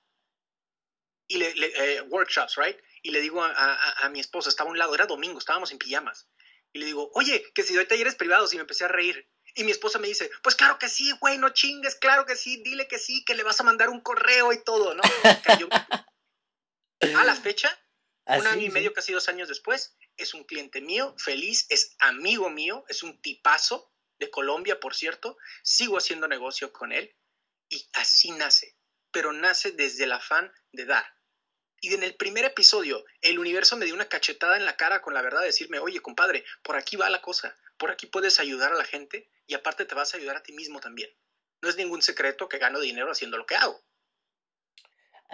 Y 1.30 1.38
le, 1.38 1.54
eh, 1.58 2.02
workshops, 2.04 2.56
right? 2.56 2.78
Y 3.02 3.12
le 3.12 3.22
digo 3.22 3.44
a, 3.44 4.06
a, 4.06 4.10
mi 4.10 4.20
esposa, 4.20 4.50
estaba 4.50 4.70
a 4.70 4.72
un 4.72 4.78
lado, 4.78 4.96
era 4.96 5.06
domingo, 5.06 5.40
estábamos 5.40 5.72
en 5.72 5.78
pijamas. 5.78 6.30
Y 6.72 6.80
le 6.80 6.86
digo, 6.86 7.12
oye, 7.14 7.52
que 7.54 7.64
si 7.64 7.76
doy 7.76 7.86
talleres 7.86 8.16
privados 8.16 8.54
y 8.54 8.56
me 8.56 8.62
empecé 8.62 8.86
a 8.86 8.90
reír. 8.90 9.30
Y 9.56 9.64
mi 9.64 9.72
esposa 9.72 10.00
me 10.00 10.08
dice, 10.08 10.30
pues 10.44 10.56
claro 10.56 10.78
que 10.78 10.88
sí, 10.88 11.12
güey, 11.20 11.38
no 11.38 11.50
chingues, 11.50 11.96
claro 11.96 12.26
que 12.26 12.36
sí, 12.36 12.62
dile 12.64 12.88
que 12.88 13.00
sí, 13.00 13.26
que 13.26 13.36
le 13.36 13.44
vas 13.44 13.60
a 13.60 13.64
mandar 13.64 13.90
un 13.90 14.02
correo 14.02 14.54
y 14.54 14.64
todo, 14.64 14.94
¿no? 14.94 15.02
a 17.18 17.26
la 17.26 17.36
fecha, 17.36 17.78
un 18.26 18.46
año 18.48 18.66
y 18.66 18.70
medio, 18.70 18.94
casi 18.94 19.14
dos 19.14 19.28
años 19.30 19.48
después, 19.48 19.98
es 20.16 20.34
un 20.34 20.44
cliente 20.44 20.82
mío, 20.82 21.16
feliz, 21.18 21.66
es 21.70 21.96
amigo 22.00 22.50
mío, 22.50 22.86
es 22.88 23.04
un 23.04 23.20
tipazo 23.22 23.92
de 24.20 24.30
Colombia, 24.30 24.80
por 24.80 24.96
cierto, 24.96 25.38
sigo 25.64 25.98
haciendo 25.98 26.28
negocio 26.28 26.72
con 26.72 26.92
él 26.92 27.16
y 27.70 27.88
así 27.94 28.32
nace, 28.32 28.76
pero 29.12 29.34
nace 29.34 29.72
desde 29.72 30.06
el 30.06 30.12
afán 30.12 30.52
de 30.72 30.86
dar. 30.86 31.06
Y 31.80 31.94
en 31.94 32.04
el 32.04 32.16
primer 32.16 32.46
episodio, 32.46 33.06
el 33.22 33.38
universo 33.38 33.78
me 33.78 33.86
dio 33.86 33.94
una 33.94 34.10
cachetada 34.10 34.58
en 34.58 34.66
la 34.66 34.78
cara 34.78 35.02
con 35.02 35.14
la 35.14 35.22
verdad 35.22 35.42
de 35.42 35.48
decirme, 35.48 35.80
oye, 35.80 36.00
compadre, 36.00 36.44
por 36.64 36.76
aquí 36.76 36.96
va 36.96 37.10
la 37.10 37.22
cosa, 37.22 37.56
por 37.78 37.92
aquí 37.92 38.08
puedes 38.08 38.40
ayudar 38.40 38.72
a 38.72 38.78
la 38.78 38.84
gente 38.84 39.30
y 39.46 39.54
aparte 39.54 39.86
te 39.86 39.94
vas 39.94 40.14
a 40.14 40.18
ayudar 40.18 40.38
a 40.38 40.44
ti 40.44 40.54
mismo 40.54 40.80
también. 40.80 41.12
No 41.62 41.70
es 41.70 41.78
ningún 41.78 42.02
secreto 42.02 42.50
que 42.50 42.58
gano 42.58 42.80
dinero 42.80 43.12
haciendo 43.12 43.38
lo 43.38 43.46
que 43.46 43.56
hago. 43.56 43.80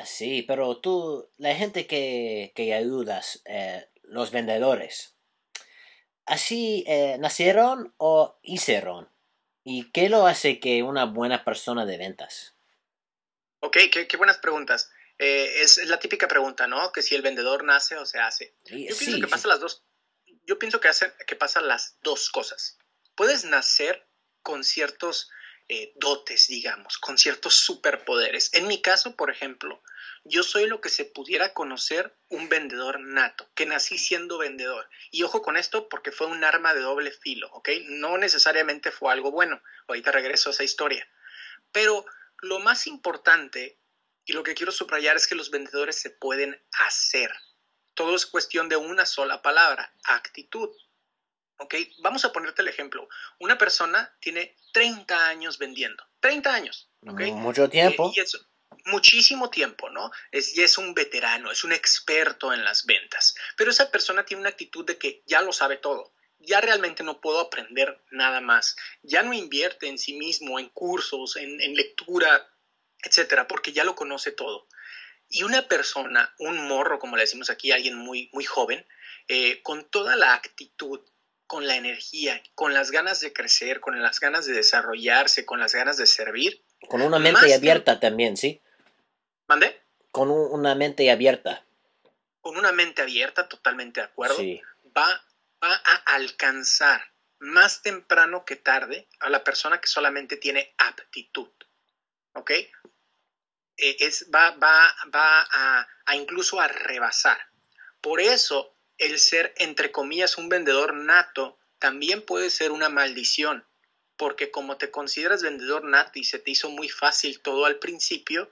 Sí, 0.06 0.44
pero 0.48 0.80
tú, 0.80 1.30
la 1.38 1.56
gente 1.56 1.86
que, 1.86 2.52
que 2.56 2.74
ayudas, 2.74 3.42
eh, 3.46 3.88
los 4.02 4.32
vendedores, 4.32 5.13
¿así 6.26 6.84
eh, 6.88 7.18
nacieron 7.20 7.94
o 7.98 8.38
hicieron? 8.42 9.10
¿Y 9.64 9.92
qué 9.92 10.10
lo 10.10 10.28
hace 10.28 10.60
que 10.60 10.84
una 10.84 11.06
buena 11.06 11.44
persona 11.46 11.86
de 11.86 11.98
ventas? 11.98 12.54
Ok, 13.60 13.78
qué, 13.92 14.08
qué 14.08 14.18
buenas 14.18 14.38
preguntas. 14.38 14.92
Eh, 15.20 15.62
es, 15.62 15.78
la 15.88 16.00
típica 16.00 16.28
pregunta, 16.28 16.68
¿no? 16.68 16.92
Que 16.92 17.02
si 17.02 17.16
el 17.16 17.22
vendedor 17.22 17.64
nace 17.64 17.98
o 17.98 18.06
se 18.06 18.20
hace. 18.20 18.56
Yo 18.66 18.98
pienso 18.98 19.20
que 19.20 19.28
pasa 19.28 19.48
las 19.48 19.60
dos. 19.60 19.84
Yo 20.46 20.60
pienso 20.60 20.82
que, 20.82 20.90
hace, 20.90 21.14
que 21.26 21.36
pasan 21.36 21.68
las 21.68 21.98
dos 22.02 22.30
cosas. 22.30 22.78
Puedes 23.16 23.46
nacer 23.46 24.06
con 24.42 24.64
ciertos 24.66 25.30
eh, 25.70 25.94
dotes, 25.96 26.48
digamos, 26.48 26.98
con 26.98 27.18
ciertos 27.18 27.54
superpoderes. 27.54 28.54
En 28.54 28.68
mi 28.68 28.82
caso, 28.82 29.16
por 29.16 29.32
ejemplo, 29.32 29.82
yo 30.26 30.44
soy 30.44 30.68
lo 30.68 30.80
que 30.80 30.90
se 30.90 31.06
pudiera 31.06 31.54
conocer 31.54 32.16
un 32.30 32.48
vendedor 32.48 33.00
nato, 33.00 33.50
que 33.56 33.66
nací 33.66 33.98
siendo 33.98 34.38
vendedor. 34.38 34.90
Y 35.12 35.24
ojo 35.24 35.42
con 35.42 35.58
esto 35.58 35.90
porque 35.90 36.12
fue 36.12 36.28
un 36.28 36.44
arma 36.44 36.74
de 36.74 36.82
doble 36.82 37.12
filo, 37.12 37.50
¿ok? 37.52 37.70
No 37.86 38.18
necesariamente 38.18 38.92
fue 38.92 39.12
algo 39.12 39.32
bueno. 39.32 39.62
Ahorita 39.88 40.12
regreso 40.12 40.50
a 40.50 40.54
esa 40.54 40.64
historia. 40.64 41.08
Pero 41.72 42.06
lo 42.42 42.60
más 42.60 42.88
importante 42.88 43.80
y 44.26 44.34
lo 44.34 44.44
que 44.44 44.56
quiero 44.56 44.72
subrayar 44.72 45.18
es 45.18 45.28
que 45.28 45.36
los 45.36 45.52
vendedores 45.52 45.98
se 45.98 46.10
pueden 46.10 46.62
hacer. 46.72 47.34
Todo 47.94 48.16
es 48.16 48.26
cuestión 48.26 48.70
de 48.70 48.78
una 48.78 49.06
sola 49.06 49.42
palabra, 49.42 49.94
actitud. 50.06 50.70
¿Ok? 51.58 51.76
Vamos 52.00 52.24
a 52.24 52.32
ponerte 52.32 52.62
el 52.62 52.70
ejemplo. 52.70 53.08
Una 53.40 53.58
persona 53.58 54.16
tiene 54.20 54.56
30 54.72 55.28
años 55.28 55.58
vendiendo. 55.58 56.04
30 56.22 56.54
años. 56.54 56.90
¿Ok? 57.06 57.22
Mucho 57.34 57.70
tiempo. 57.70 58.12
Y, 58.16 58.22
es 58.22 58.38
muchísimo 58.86 59.50
tiempo, 59.50 59.90
¿no? 59.90 60.12
Es, 60.32 60.56
y 60.58 60.62
es 60.62 60.78
un 60.78 60.94
veterano, 60.94 61.52
es 61.52 61.64
un 61.64 61.72
experto 61.72 62.54
en 62.54 62.64
las 62.64 62.86
ventas. 62.86 63.36
Pero 63.58 63.72
esa 63.72 63.92
persona 63.92 64.26
tiene 64.26 64.42
una 64.42 64.50
actitud 64.50 64.86
de 64.86 64.98
que 64.98 65.24
ya 65.26 65.42
lo 65.42 65.54
sabe 65.54 65.78
todo. 65.78 66.14
Ya 66.40 66.60
realmente 66.60 67.04
no 67.04 67.22
puedo 67.22 67.40
aprender 67.40 68.04
nada 68.12 68.42
más. 68.42 68.76
Ya 69.02 69.24
no 69.24 69.34
invierte 69.34 69.88
en 69.88 69.98
sí 69.98 70.14
mismo, 70.14 70.60
en 70.60 70.70
cursos, 70.70 71.38
en, 71.38 71.62
en 71.62 71.76
lectura, 71.76 72.50
etcétera, 73.04 73.48
porque 73.48 73.72
ya 73.72 73.84
lo 73.84 73.96
conoce 73.96 74.32
todo. 74.32 74.68
Y 75.30 75.44
una 75.44 75.68
persona, 75.68 76.34
un 76.38 76.68
morro, 76.68 77.00
como 77.00 77.16
le 77.16 77.24
decimos 77.24 77.50
aquí, 77.50 77.72
alguien 77.72 77.96
muy, 77.96 78.30
muy 78.34 78.44
joven, 78.44 78.86
eh, 79.28 79.62
con 79.64 79.90
toda 79.90 80.16
la 80.16 80.34
actitud, 80.34 81.00
con 81.48 81.68
la 81.68 81.76
energía, 81.76 82.42
con 82.56 82.74
las 82.74 82.92
ganas 82.92 83.20
de 83.20 83.34
crecer, 83.34 83.80
con 83.80 84.02
las 84.02 84.20
ganas 84.20 84.46
de 84.46 84.54
desarrollarse, 84.54 85.46
con 85.46 85.60
las 85.60 85.74
ganas 85.74 85.98
de 85.98 86.08
servir. 86.08 86.64
Con 86.88 87.02
una 87.02 87.20
mente 87.20 87.54
abierta 87.54 88.00
también, 88.00 88.38
¿sí? 88.38 88.62
¿Mande? 89.48 89.82
Con 90.12 90.30
una 90.30 90.76
mente 90.76 91.10
abierta. 91.10 91.66
Con 92.42 92.58
una 92.58 92.72
mente 92.72 93.02
abierta, 93.02 93.48
totalmente 93.48 94.02
de 94.02 94.06
acuerdo. 94.06 94.38
Va, 94.96 95.26
va 95.64 95.74
a 95.74 96.16
alcanzar 96.16 97.14
más 97.40 97.82
temprano 97.82 98.46
que 98.46 98.56
tarde 98.56 99.08
a 99.20 99.30
la 99.30 99.44
persona 99.44 99.82
que 99.82 99.88
solamente 99.88 100.38
tiene 100.38 100.74
aptitud. 100.78 101.50
¿Ok? 102.34 102.52
Eh, 102.52 103.98
es, 104.00 104.30
va, 104.34 104.52
va, 104.52 104.96
va 105.14 105.48
a, 105.52 105.88
a 106.06 106.16
incluso 106.16 106.60
a 106.60 106.68
rebasar. 106.68 107.38
Por 108.02 108.22
eso, 108.22 108.76
el 108.98 109.20
ser, 109.20 109.54
entre 109.58 109.92
comillas, 109.92 110.38
un 110.38 110.50
vendedor 110.50 110.94
nato 110.94 111.58
también 111.80 112.22
puede 112.22 112.50
ser 112.50 112.72
una 112.72 112.90
maldición, 112.90 113.66
porque 114.18 114.52
como 114.52 114.78
te 114.78 114.92
consideras 114.92 115.42
vendedor 115.42 115.84
nato 115.86 116.20
y 116.20 116.24
se 116.24 116.40
te 116.40 116.52
hizo 116.52 116.70
muy 116.70 116.90
fácil 116.90 117.42
todo 117.42 117.66
al 117.66 117.80
principio, 117.80 118.52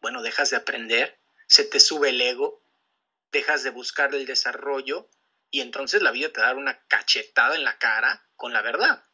bueno, 0.00 0.22
dejas 0.22 0.50
de 0.50 0.56
aprender, 0.56 1.18
se 1.46 1.64
te 1.64 1.80
sube 1.80 2.10
el 2.10 2.20
ego, 2.20 2.62
dejas 3.32 3.62
de 3.62 3.70
buscar 3.70 4.14
el 4.14 4.26
desarrollo 4.26 5.08
y 5.50 5.60
entonces 5.60 6.02
la 6.02 6.12
vida 6.12 6.32
te 6.32 6.40
da 6.40 6.54
una 6.54 6.80
cachetada 6.86 7.56
en 7.56 7.64
la 7.64 7.78
cara 7.78 8.24
con 8.36 8.52
la 8.52 8.62
verdad. 8.62 9.04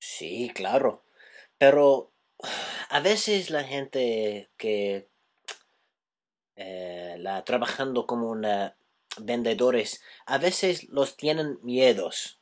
Sí, 0.00 0.50
claro. 0.54 1.04
Pero 1.56 2.12
a 2.90 3.00
veces 3.00 3.50
la 3.50 3.64
gente 3.64 4.50
que 4.56 5.08
eh, 6.56 7.16
la 7.18 7.44
trabajando 7.44 8.06
como 8.06 8.28
una 8.28 8.76
vendedores, 9.20 10.02
a 10.26 10.38
veces 10.38 10.88
los 10.88 11.16
tienen 11.16 11.58
miedos. 11.62 12.37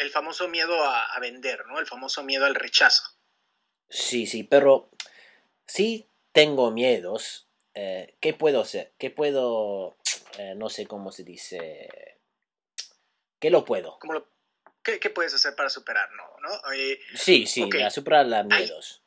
El 0.00 0.10
famoso 0.10 0.48
miedo 0.48 0.84
a, 0.84 1.18
vender, 1.20 1.66
¿no? 1.66 1.78
El 1.78 1.86
famoso 1.86 2.22
miedo 2.22 2.44
al 2.44 2.54
rechazo. 2.54 3.02
Sí, 3.88 4.26
sí, 4.26 4.44
pero 4.44 4.90
si 5.66 6.08
tengo 6.32 6.70
miedos. 6.70 7.48
Eh, 7.74 8.16
¿Qué 8.20 8.34
puedo 8.34 8.60
hacer? 8.60 8.92
¿Qué 8.98 9.10
puedo, 9.10 9.96
eh, 10.36 10.52
no 10.54 10.68
sé 10.68 10.86
cómo 10.86 11.10
se 11.10 11.24
dice, 11.24 11.88
¿Qué 13.40 13.48
lo 13.48 13.64
puedo? 13.64 13.98
qué, 14.82 15.08
puedes 15.08 15.32
hacer 15.32 15.54
para 15.56 15.70
superarlo? 15.70 16.22
¿no? 16.42 16.72
Eh, 16.74 17.00
sí, 17.14 17.46
sí, 17.46 17.64
para 17.64 17.88
superar 17.88 18.26
los 18.26 18.44
miedos. 18.44 19.02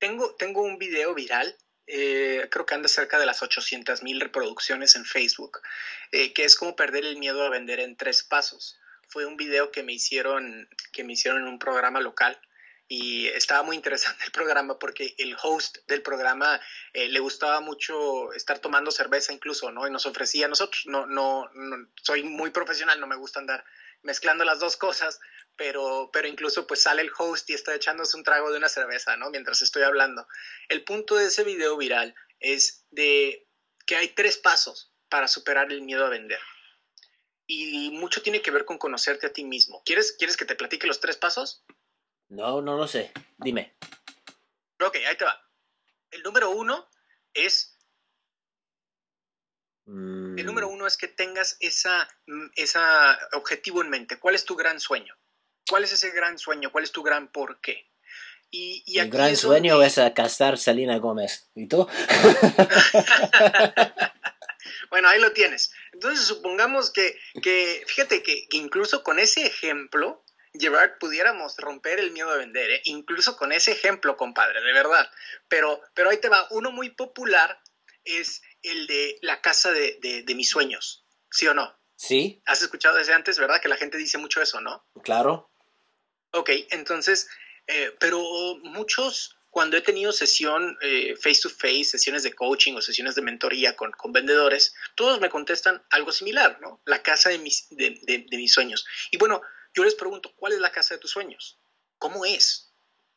tengo, 0.00 0.34
tengo 0.34 0.62
un 0.62 0.78
video 0.78 1.14
viral 1.14 1.56
eh, 1.86 2.48
creo 2.50 2.66
que 2.66 2.74
anda 2.74 2.88
cerca 2.88 3.18
de 3.18 3.26
las 3.26 3.42
800 3.42 4.02
mil 4.02 4.20
reproducciones 4.20 4.96
en 4.96 5.04
Facebook, 5.04 5.60
eh, 6.10 6.32
que 6.32 6.44
es 6.44 6.56
como 6.56 6.74
perder 6.74 7.04
el 7.04 7.16
miedo 7.16 7.44
a 7.44 7.50
vender 7.50 7.78
en 7.80 7.96
tres 7.96 8.24
pasos. 8.24 8.78
Fue 9.08 9.26
un 9.26 9.36
video 9.36 9.70
que 9.70 9.82
me 9.82 9.92
hicieron, 9.92 10.68
que 10.92 11.04
me 11.04 11.14
hicieron 11.14 11.42
en 11.42 11.48
un 11.48 11.58
programa 11.58 12.00
local 12.00 12.38
y 12.88 13.26
estaba 13.28 13.62
muy 13.62 13.76
interesante 13.76 14.24
el 14.24 14.30
programa 14.30 14.78
porque 14.78 15.14
el 15.18 15.36
host 15.42 15.78
del 15.88 16.02
programa 16.02 16.60
eh, 16.92 17.08
le 17.08 17.18
gustaba 17.18 17.60
mucho 17.60 18.32
estar 18.32 18.58
tomando 18.60 18.90
cerveza 18.90 19.32
incluso, 19.32 19.70
¿no? 19.72 19.86
Y 19.86 19.90
nos 19.90 20.06
ofrecía, 20.06 20.46
nosotros 20.46 20.84
no, 20.86 21.06
no, 21.06 21.50
no, 21.54 21.88
soy 22.00 22.22
muy 22.22 22.50
profesional, 22.50 23.00
no 23.00 23.06
me 23.06 23.16
gusta 23.16 23.40
andar 23.40 23.64
mezclando 24.02 24.44
las 24.44 24.60
dos 24.60 24.76
cosas, 24.76 25.18
pero, 25.56 26.10
pero 26.12 26.28
incluso 26.28 26.66
pues 26.66 26.82
sale 26.82 27.02
el 27.02 27.10
host 27.16 27.50
y 27.50 27.54
está 27.54 27.74
echándose 27.74 28.16
un 28.16 28.22
trago 28.22 28.52
de 28.52 28.58
una 28.58 28.68
cerveza, 28.68 29.16
¿no? 29.16 29.30
Mientras 29.30 29.62
estoy 29.62 29.82
hablando. 29.82 30.28
El 30.68 30.84
punto 30.84 31.16
de 31.16 31.26
ese 31.26 31.42
video 31.42 31.76
viral 31.76 32.14
es 32.38 32.84
de 32.90 33.48
que 33.84 33.96
hay 33.96 34.08
tres 34.08 34.36
pasos 34.36 34.92
para 35.08 35.26
superar 35.26 35.72
el 35.72 35.82
miedo 35.82 36.06
a 36.06 36.10
vender. 36.10 36.40
Y 37.46 37.90
mucho 37.92 38.22
tiene 38.22 38.42
que 38.42 38.50
ver 38.50 38.64
con 38.64 38.78
conocerte 38.78 39.26
a 39.26 39.32
ti 39.32 39.44
mismo. 39.44 39.82
¿Quieres, 39.84 40.12
¿Quieres 40.12 40.36
que 40.36 40.44
te 40.44 40.56
platique 40.56 40.86
los 40.86 41.00
tres 41.00 41.16
pasos? 41.16 41.64
No, 42.28 42.60
no 42.60 42.76
lo 42.76 42.88
sé. 42.88 43.12
Dime. 43.38 43.76
Ok, 44.80 44.96
ahí 45.08 45.16
te 45.16 45.24
va. 45.24 45.40
El 46.10 46.22
número 46.22 46.50
uno 46.50 46.88
es 47.32 47.76
el 49.86 50.44
número 50.44 50.68
mm. 50.68 50.72
uno 50.72 50.86
es 50.86 50.96
que 50.96 51.06
tengas 51.06 51.56
esa, 51.60 52.08
mm, 52.26 52.46
esa 52.56 53.16
objetivo 53.34 53.82
en 53.82 53.90
mente. 53.90 54.18
¿Cuál 54.18 54.34
es 54.34 54.44
tu 54.44 54.56
gran 54.56 54.80
sueño? 54.80 55.14
¿Cuál 55.68 55.84
es 55.84 55.92
ese 55.92 56.10
gran 56.10 56.38
sueño? 56.38 56.72
¿Cuál 56.72 56.84
es 56.84 56.92
tu 56.92 57.04
gran 57.04 57.30
por 57.30 57.60
qué? 57.60 57.88
Y, 58.50 58.82
y 58.86 58.98
El 58.98 59.10
gran 59.10 59.36
sueño 59.36 59.80
es 59.82 59.98
a 59.98 60.12
casar 60.12 60.58
Salina 60.58 60.98
Gómez. 60.98 61.50
¿Y 61.54 61.68
tú? 61.68 61.88
bueno, 64.90 65.08
ahí 65.08 65.20
lo 65.20 65.32
tienes. 65.32 65.72
Entonces, 65.96 66.26
supongamos 66.26 66.90
que, 66.90 67.18
que 67.42 67.82
fíjate 67.86 68.22
que, 68.22 68.46
incluso 68.50 69.02
con 69.02 69.18
ese 69.18 69.46
ejemplo, 69.46 70.22
Gerard, 70.52 70.98
pudiéramos 71.00 71.56
romper 71.56 71.98
el 72.00 72.10
miedo 72.10 72.30
de 72.32 72.38
vender, 72.40 72.70
¿eh? 72.70 72.82
incluso 72.84 73.34
con 73.38 73.50
ese 73.50 73.72
ejemplo, 73.72 74.18
compadre, 74.18 74.60
de 74.60 74.72
verdad. 74.74 75.10
Pero, 75.48 75.80
pero 75.94 76.10
ahí 76.10 76.18
te 76.18 76.28
va, 76.28 76.46
uno 76.50 76.70
muy 76.70 76.90
popular 76.90 77.58
es 78.04 78.42
el 78.62 78.86
de 78.86 79.18
la 79.22 79.40
casa 79.40 79.72
de, 79.72 79.98
de, 80.26 80.34
mis 80.34 80.50
sueños, 80.50 81.06
¿sí 81.30 81.46
o 81.46 81.54
no? 81.54 81.74
Sí. 81.96 82.42
¿Has 82.44 82.60
escuchado 82.60 82.96
desde 82.96 83.14
antes, 83.14 83.38
verdad? 83.38 83.60
Que 83.62 83.68
la 83.70 83.78
gente 83.78 83.96
dice 83.96 84.18
mucho 84.18 84.42
eso, 84.42 84.60
¿no? 84.60 84.86
Claro. 85.02 85.50
Ok, 86.32 86.50
entonces, 86.70 87.26
eh, 87.66 87.96
pero 87.98 88.20
muchos, 88.64 89.35
cuando 89.56 89.78
he 89.78 89.80
tenido 89.80 90.12
sesión 90.12 90.76
face 91.18 91.40
to 91.40 91.48
face, 91.48 91.84
sesiones 91.84 92.22
de 92.22 92.34
coaching 92.34 92.74
o 92.74 92.82
sesiones 92.82 93.14
de 93.14 93.22
mentoría 93.22 93.74
con, 93.74 93.90
con, 93.92 94.12
vendedores, 94.12 94.74
todos 94.94 95.18
me 95.18 95.30
contestan 95.30 95.82
algo 95.88 96.12
similar, 96.12 96.60
¿no? 96.60 96.82
La 96.84 97.02
casa 97.02 97.30
de 97.30 97.38
mis, 97.38 97.66
de, 97.70 97.98
de 98.06 98.36
mis 98.36 98.52
sueños. 98.52 98.84
Y 99.10 99.16
bueno, 99.16 99.40
yo 99.72 99.82
les 99.82 99.94
pregunto, 99.94 100.34
¿cuál 100.36 100.52
es 100.52 100.58
la 100.58 100.72
casa 100.72 100.92
de 100.92 101.00
tus 101.00 101.10
sueños? 101.10 101.58
¿Cómo 101.96 102.26
es? 102.26 102.70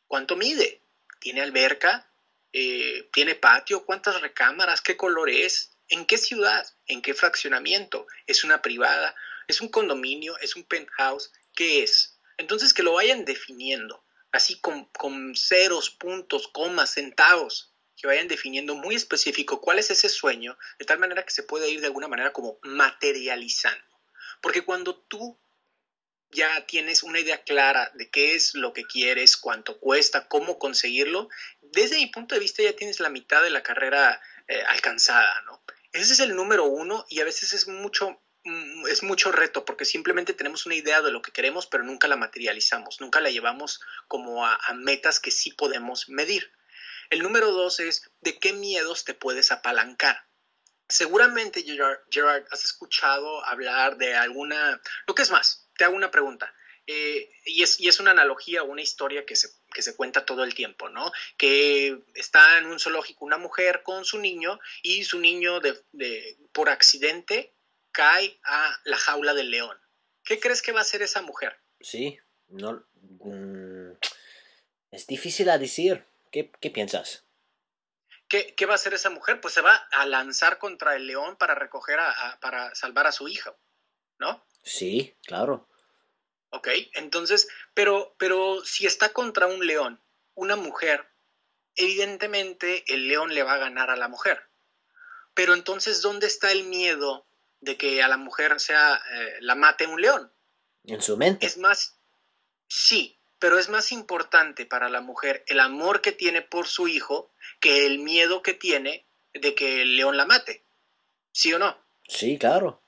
¿Cuánto 0.06 0.34
mide? 0.34 0.80
¿Tiene 1.18 1.42
alberca? 1.42 2.10
Eh, 2.54 3.10
tiene 3.12 3.34
patio, 3.34 3.84
cuántas 3.84 4.18
recámaras, 4.22 4.80
qué 4.80 4.96
color 4.96 5.28
es, 5.28 5.76
en 5.88 6.06
qué 6.06 6.16
ciudad, 6.16 6.66
en 6.86 7.02
qué 7.02 7.12
fraccionamiento, 7.12 8.06
es 8.26 8.44
una 8.44 8.62
privada, 8.62 9.14
es 9.46 9.60
un 9.60 9.68
condominio, 9.68 10.38
es 10.38 10.56
un 10.56 10.64
penthouse, 10.64 11.32
qué 11.54 11.82
es. 11.82 12.18
Entonces 12.38 12.72
que 12.72 12.82
lo 12.82 12.94
vayan 12.94 13.26
definiendo, 13.26 14.02
así 14.32 14.60
con, 14.60 14.86
con 14.86 15.34
ceros, 15.36 15.90
puntos, 15.90 16.48
comas, 16.48 16.94
centavos, 16.94 17.74
que 17.96 18.06
vayan 18.06 18.28
definiendo 18.28 18.74
muy 18.74 18.94
específico 18.94 19.60
cuál 19.60 19.78
es 19.78 19.90
ese 19.90 20.08
sueño, 20.08 20.56
de 20.78 20.86
tal 20.86 20.98
manera 20.98 21.24
que 21.24 21.32
se 21.32 21.42
pueda 21.42 21.66
ir 21.66 21.80
de 21.80 21.86
alguna 21.86 22.08
manera 22.08 22.32
como 22.32 22.58
materializando. 22.62 23.84
Porque 24.40 24.62
cuando 24.62 24.96
tú 24.96 25.38
ya 26.30 26.66
tienes 26.66 27.02
una 27.02 27.20
idea 27.20 27.42
clara 27.42 27.90
de 27.94 28.08
qué 28.10 28.34
es 28.34 28.54
lo 28.54 28.72
que 28.72 28.84
quieres, 28.84 29.36
cuánto 29.36 29.78
cuesta, 29.78 30.28
cómo 30.28 30.58
conseguirlo, 30.58 31.28
desde 31.60 31.96
mi 31.96 32.06
punto 32.06 32.34
de 32.34 32.40
vista 32.40 32.62
ya 32.62 32.74
tienes 32.74 33.00
la 33.00 33.10
mitad 33.10 33.42
de 33.42 33.50
la 33.50 33.62
carrera 33.62 34.20
eh, 34.46 34.62
alcanzada, 34.68 35.42
¿no? 35.42 35.62
Ese 35.92 36.12
es 36.12 36.20
el 36.20 36.36
número 36.36 36.64
uno 36.64 37.04
y 37.08 37.20
a 37.20 37.24
veces 37.24 37.52
es 37.52 37.66
mucho, 37.66 38.22
es 38.88 39.02
mucho 39.02 39.32
reto 39.32 39.64
porque 39.64 39.84
simplemente 39.84 40.32
tenemos 40.32 40.66
una 40.66 40.74
idea 40.74 41.02
de 41.02 41.10
lo 41.10 41.22
que 41.22 41.32
queremos 41.32 41.66
pero 41.66 41.84
nunca 41.84 42.08
la 42.08 42.16
materializamos, 42.16 43.00
nunca 43.00 43.20
la 43.20 43.30
llevamos 43.30 43.80
como 44.08 44.46
a, 44.46 44.58
metas 44.74 45.20
que 45.20 45.30
sí 45.30 45.52
podemos 45.52 46.08
medir. 46.08 46.52
El 47.10 47.22
número 47.22 47.50
dos 47.50 47.80
es 47.80 48.10
de 48.20 48.38
qué 48.38 48.52
miedos 48.52 49.04
te 49.04 49.14
puedes 49.14 49.50
apalancar. 49.50 50.24
Seguramente, 50.88 51.62
Gerard, 51.62 52.44
has 52.50 52.64
escuchado 52.64 53.44
hablar 53.44 53.96
de 53.96 54.14
alguna, 54.14 54.80
lo 55.06 55.14
que 55.14 55.22
es 55.22 55.30
más, 55.30 55.68
te 55.76 55.84
hago 55.84 55.96
una 55.96 56.10
pregunta. 56.10 56.52
Eh, 56.92 57.30
y, 57.44 57.62
es, 57.62 57.78
y, 57.78 57.86
es, 57.86 58.00
una 58.00 58.10
analogía, 58.10 58.64
una 58.64 58.82
historia 58.82 59.24
que 59.24 59.36
se, 59.36 59.48
que 59.72 59.80
se, 59.80 59.94
cuenta 59.94 60.24
todo 60.24 60.42
el 60.42 60.54
tiempo, 60.54 60.88
¿no? 60.88 61.12
Que 61.36 62.02
está 62.14 62.58
en 62.58 62.66
un 62.66 62.80
zoológico 62.80 63.24
una 63.24 63.38
mujer 63.38 63.84
con 63.84 64.04
su 64.04 64.18
niño 64.18 64.58
y 64.82 65.04
su 65.04 65.20
niño 65.20 65.60
de, 65.60 66.36
por 66.52 66.68
accidente 66.68 67.54
cae 67.92 68.40
a 68.44 68.80
la 68.84 68.96
jaula 68.96 69.34
del 69.34 69.50
león. 69.50 69.76
¿Qué 70.24 70.38
crees 70.38 70.62
que 70.62 70.72
va 70.72 70.80
a 70.80 70.82
hacer 70.82 71.02
esa 71.02 71.22
mujer? 71.22 71.58
Sí, 71.80 72.18
no, 72.48 72.84
mm, 73.24 73.92
es 74.90 75.06
difícil 75.06 75.50
a 75.50 75.58
decir. 75.58 76.06
¿Qué, 76.30 76.52
qué 76.60 76.70
piensas? 76.70 77.24
¿Qué, 78.28 78.54
¿Qué, 78.54 78.66
va 78.66 78.72
a 78.72 78.76
hacer 78.76 78.94
esa 78.94 79.10
mujer? 79.10 79.40
Pues 79.40 79.54
se 79.54 79.60
va 79.60 79.74
a 79.74 80.06
lanzar 80.06 80.58
contra 80.58 80.94
el 80.94 81.08
león 81.08 81.36
para 81.36 81.56
recoger 81.56 81.98
a, 81.98 82.38
para 82.40 82.72
salvar 82.76 83.08
a 83.08 83.12
su 83.12 83.26
hijo, 83.26 83.58
¿no? 84.18 84.46
Sí, 84.62 85.16
claro. 85.24 85.68
¿ok? 86.50 86.68
Entonces, 86.94 87.48
pero, 87.74 88.14
pero 88.18 88.64
si 88.64 88.86
está 88.86 89.12
contra 89.12 89.46
un 89.46 89.66
león, 89.66 90.02
una 90.34 90.56
mujer, 90.56 91.08
evidentemente 91.76 92.84
el 92.92 93.08
león 93.08 93.34
le 93.34 93.42
va 93.42 93.54
a 93.54 93.58
ganar 93.58 93.90
a 93.90 93.96
la 93.96 94.08
mujer. 94.08 94.48
Pero 95.34 95.54
entonces, 95.54 96.02
¿dónde 96.02 96.26
está 96.26 96.52
el 96.52 96.64
miedo 96.64 97.26
de 97.60 97.76
que 97.76 98.02
a 98.02 98.08
la 98.08 98.16
mujer 98.16 98.58
sea 98.60 99.00
eh, 99.12 99.36
la 99.40 99.54
mate 99.54 99.86
un 99.86 100.00
león? 100.00 100.32
En 100.84 101.02
su 101.02 101.16
mente. 101.16 101.46
Es 101.46 101.58
más, 101.58 101.98
sí, 102.68 103.18
pero 103.38 103.58
es 103.58 103.68
más 103.68 103.92
importante 103.92 104.66
para 104.66 104.88
la 104.88 105.00
mujer 105.00 105.44
el 105.46 105.60
amor 105.60 106.00
que 106.00 106.12
tiene 106.12 106.42
por 106.42 106.66
su 106.66 106.88
hijo 106.88 107.32
que 107.60 107.86
el 107.86 107.98
miedo 107.98 108.42
que 108.42 108.54
tiene 108.54 109.06
de 109.34 109.54
que 109.54 109.82
el 109.82 109.96
león 109.96 110.16
la 110.16 110.26
mate. 110.26 110.64
¿Sí 111.32 111.52
o 111.52 111.58
no? 111.58 111.78
Sí, 112.08 112.38
claro. 112.38 112.82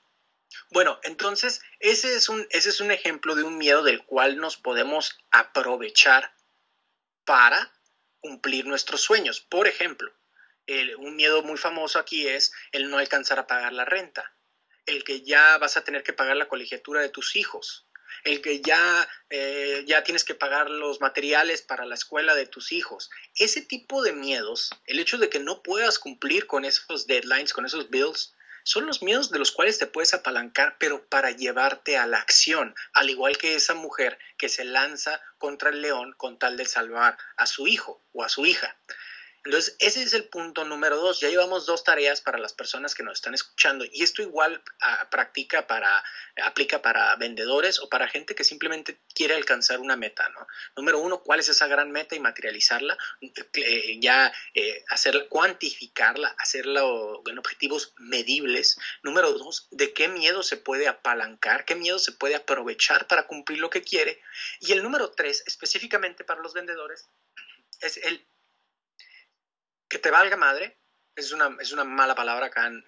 Bueno, 0.71 0.99
entonces 1.03 1.61
ese 1.79 2.15
es, 2.15 2.29
un, 2.29 2.45
ese 2.49 2.69
es 2.69 2.81
un 2.81 2.91
ejemplo 2.91 3.35
de 3.35 3.43
un 3.43 3.57
miedo 3.57 3.83
del 3.83 4.03
cual 4.05 4.37
nos 4.37 4.57
podemos 4.57 5.17
aprovechar 5.31 6.33
para 7.25 7.71
cumplir 8.19 8.65
nuestros 8.65 9.01
sueños. 9.01 9.41
Por 9.41 9.67
ejemplo, 9.67 10.11
un 10.97 11.15
miedo 11.15 11.43
muy 11.43 11.57
famoso 11.57 11.99
aquí 11.99 12.27
es 12.27 12.53
el 12.71 12.89
no 12.89 12.97
alcanzar 12.97 13.39
a 13.39 13.47
pagar 13.47 13.73
la 13.73 13.85
renta, 13.85 14.33
el 14.85 15.03
que 15.03 15.21
ya 15.21 15.57
vas 15.57 15.77
a 15.77 15.83
tener 15.83 16.03
que 16.03 16.13
pagar 16.13 16.37
la 16.37 16.47
colegiatura 16.47 17.01
de 17.01 17.09
tus 17.09 17.35
hijos, 17.35 17.87
el 18.23 18.41
que 18.41 18.61
ya, 18.61 19.07
eh, 19.29 19.83
ya 19.85 20.03
tienes 20.03 20.23
que 20.23 20.35
pagar 20.35 20.69
los 20.69 21.01
materiales 21.01 21.61
para 21.61 21.85
la 21.85 21.95
escuela 21.95 22.35
de 22.35 22.45
tus 22.45 22.71
hijos. 22.71 23.09
Ese 23.35 23.61
tipo 23.61 24.01
de 24.03 24.13
miedos, 24.13 24.69
el 24.85 24.99
hecho 24.99 25.17
de 25.17 25.29
que 25.29 25.39
no 25.39 25.61
puedas 25.61 25.99
cumplir 25.99 26.47
con 26.47 26.65
esos 26.65 27.07
deadlines, 27.07 27.53
con 27.53 27.65
esos 27.65 27.89
bills, 27.89 28.33
son 28.65 28.85
los 28.85 29.03
miedos 29.03 29.29
de 29.29 29.39
los 29.39 29.51
cuales 29.51 29.77
te 29.77 29.87
puedes 29.87 30.13
apalancar, 30.13 30.77
pero 30.79 31.05
para 31.07 31.31
llevarte 31.31 31.97
a 31.97 32.07
la 32.07 32.19
acción, 32.19 32.73
al 32.93 33.09
igual 33.09 33.37
que 33.37 33.55
esa 33.55 33.73
mujer 33.73 34.17
que 34.37 34.47
se 34.47 34.63
lanza 34.63 35.21
contra 35.37 35.69
el 35.69 35.81
león 35.81 36.13
con 36.17 36.39
tal 36.39 36.55
de 36.55 36.65
salvar 36.65 37.17
a 37.35 37.45
su 37.45 37.67
hijo 37.67 38.01
o 38.13 38.23
a 38.23 38.29
su 38.29 38.45
hija. 38.45 38.77
Entonces, 39.45 39.75
ese 39.79 40.03
es 40.03 40.13
el 40.13 40.29
punto 40.29 40.63
número 40.63 40.97
dos. 40.97 41.19
Ya 41.19 41.29
llevamos 41.29 41.65
dos 41.65 41.83
tareas 41.83 42.21
para 42.21 42.37
las 42.37 42.53
personas 42.53 42.95
que 42.95 43.03
nos 43.03 43.15
están 43.15 43.33
escuchando 43.33 43.85
y 43.91 44.01
esto 44.01 44.21
igual 44.21 44.63
ah, 44.81 45.09
practica 45.11 45.67
para, 45.67 46.01
aplica 46.43 46.81
para 46.81 47.13
vendedores 47.17 47.79
o 47.79 47.89
para 47.89 48.07
gente 48.07 48.35
que 48.35 48.45
simplemente 48.45 49.01
quiere 49.13 49.35
alcanzar 49.35 49.81
una 49.81 49.97
meta, 49.97 50.29
¿no? 50.29 50.47
Número 50.77 50.99
uno, 50.99 51.21
¿cuál 51.23 51.41
es 51.41 51.49
esa 51.49 51.67
gran 51.67 51.91
meta 51.91 52.15
y 52.15 52.21
materializarla? 52.21 52.97
Eh, 53.21 53.99
ya 53.99 54.31
eh, 54.53 54.85
hacerla, 54.89 55.27
cuantificarla, 55.27 56.35
hacerla 56.37 56.81
en 57.25 57.37
objetivos 57.37 57.93
medibles. 57.97 58.79
Número 59.03 59.33
dos, 59.33 59.67
¿de 59.71 59.93
qué 59.93 60.07
miedo 60.07 60.41
se 60.43 60.55
puede 60.55 60.87
apalancar? 60.87 61.65
¿Qué 61.65 61.75
miedo 61.75 61.99
se 61.99 62.13
puede 62.13 62.35
aprovechar 62.35 63.07
para 63.07 63.27
cumplir 63.27 63.59
lo 63.59 63.69
que 63.69 63.81
quiere? 63.81 64.21
Y 64.61 64.71
el 64.71 64.83
número 64.83 65.11
tres, 65.11 65.43
específicamente 65.47 66.23
para 66.23 66.41
los 66.41 66.53
vendedores, 66.53 67.09
es 67.81 67.97
el 67.97 68.25
que 69.93 69.99
te 69.99 70.09
valga 70.09 70.35
madre, 70.37 70.79
es 71.15 71.31
una, 71.33 71.55
es 71.61 71.71
una 71.71 71.83
mala 71.83 72.15
palabra 72.15 72.47
acá 72.47 72.65
en, 72.65 72.83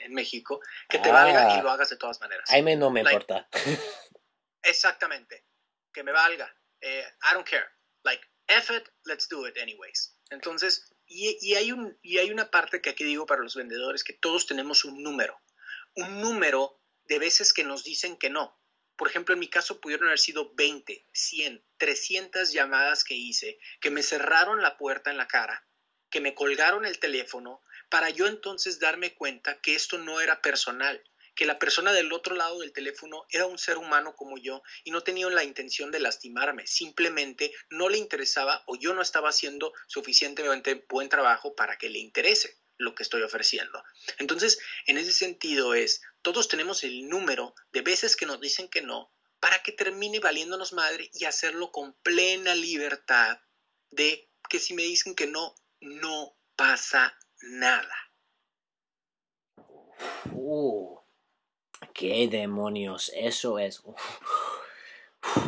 en, 0.00 0.14
México, 0.14 0.60
que 0.88 1.00
te 1.00 1.10
valga 1.10 1.56
y 1.56 1.58
ah. 1.58 1.62
lo 1.64 1.70
hagas 1.72 1.90
de 1.90 1.96
todas 1.96 2.20
maneras. 2.20 2.48
A 2.48 2.62
mí 2.62 2.76
no 2.76 2.92
me 2.92 3.00
importa. 3.00 3.48
Exactamente. 4.62 5.46
Que 5.92 6.04
me 6.04 6.12
valga. 6.12 6.54
Eh, 6.80 7.04
I 7.28 7.34
don't 7.34 7.48
care. 7.48 7.66
Like, 8.04 8.22
F 8.46 8.72
it, 8.72 8.88
let's 9.04 9.28
do 9.28 9.48
it 9.48 9.58
anyways. 9.58 10.16
Entonces, 10.30 10.94
y, 11.06 11.36
y, 11.40 11.56
hay 11.56 11.72
un, 11.72 11.98
y 12.02 12.18
hay 12.18 12.30
una 12.30 12.52
parte 12.52 12.80
que 12.80 12.90
aquí 12.90 13.02
digo 13.02 13.26
para 13.26 13.42
los 13.42 13.56
vendedores, 13.56 14.04
que 14.04 14.12
todos 14.12 14.46
tenemos 14.46 14.84
un 14.84 15.02
número. 15.02 15.36
Un 15.96 16.20
número 16.20 16.80
de 17.06 17.18
veces 17.18 17.52
que 17.52 17.64
nos 17.64 17.82
dicen 17.82 18.16
que 18.16 18.30
no. 18.30 18.56
Por 18.94 19.08
ejemplo, 19.08 19.34
en 19.34 19.40
mi 19.40 19.48
caso 19.48 19.80
pudieron 19.80 20.06
haber 20.06 20.20
sido 20.20 20.54
20, 20.54 21.04
100, 21.12 21.64
300 21.78 22.52
llamadas 22.52 23.02
que 23.02 23.14
hice, 23.14 23.58
que 23.80 23.90
me 23.90 24.04
cerraron 24.04 24.62
la 24.62 24.76
puerta 24.76 25.10
en 25.10 25.16
la 25.16 25.26
cara, 25.26 25.66
que 26.14 26.20
me 26.20 26.36
colgaron 26.36 26.86
el 26.86 27.00
teléfono, 27.00 27.60
para 27.88 28.08
yo 28.08 28.28
entonces 28.28 28.78
darme 28.78 29.16
cuenta 29.16 29.60
que 29.60 29.74
esto 29.74 29.98
no 29.98 30.20
era 30.20 30.40
personal, 30.42 31.02
que 31.34 31.44
la 31.44 31.58
persona 31.58 31.92
del 31.92 32.12
otro 32.12 32.36
lado 32.36 32.60
del 32.60 32.72
teléfono 32.72 33.26
era 33.30 33.46
un 33.46 33.58
ser 33.58 33.78
humano 33.78 34.14
como 34.14 34.38
yo 34.38 34.62
y 34.84 34.92
no 34.92 35.00
tenía 35.00 35.28
la 35.30 35.42
intención 35.42 35.90
de 35.90 35.98
lastimarme, 35.98 36.68
simplemente 36.68 37.52
no 37.68 37.88
le 37.88 37.98
interesaba 37.98 38.62
o 38.68 38.76
yo 38.76 38.94
no 38.94 39.02
estaba 39.02 39.30
haciendo 39.30 39.72
suficientemente 39.88 40.86
buen 40.88 41.08
trabajo 41.08 41.56
para 41.56 41.78
que 41.78 41.88
le 41.88 41.98
interese 41.98 42.60
lo 42.76 42.94
que 42.94 43.02
estoy 43.02 43.22
ofreciendo. 43.22 43.82
Entonces, 44.18 44.60
en 44.86 44.98
ese 44.98 45.12
sentido 45.12 45.74
es, 45.74 46.00
todos 46.22 46.46
tenemos 46.46 46.84
el 46.84 47.08
número 47.08 47.56
de 47.72 47.80
veces 47.80 48.14
que 48.14 48.26
nos 48.26 48.40
dicen 48.40 48.68
que 48.68 48.82
no 48.82 49.12
para 49.40 49.64
que 49.64 49.72
termine 49.72 50.20
valiéndonos 50.20 50.74
madre 50.74 51.10
y 51.12 51.24
hacerlo 51.24 51.72
con 51.72 51.92
plena 52.04 52.54
libertad 52.54 53.40
de 53.90 54.30
que 54.48 54.60
si 54.60 54.74
me 54.74 54.84
dicen 54.84 55.16
que 55.16 55.26
no, 55.26 55.56
no 55.84 56.36
pasa 56.56 57.16
nada. 57.42 57.94
Uh, 60.32 60.98
qué 61.92 62.28
demonios, 62.28 63.10
eso 63.14 63.58
es... 63.58 63.82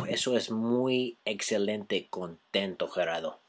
eso 0.09 0.37
es 0.37 0.51
muy 0.51 1.19
excelente 1.25 2.07
contento, 2.09 2.87
Gerardo. 2.87 3.41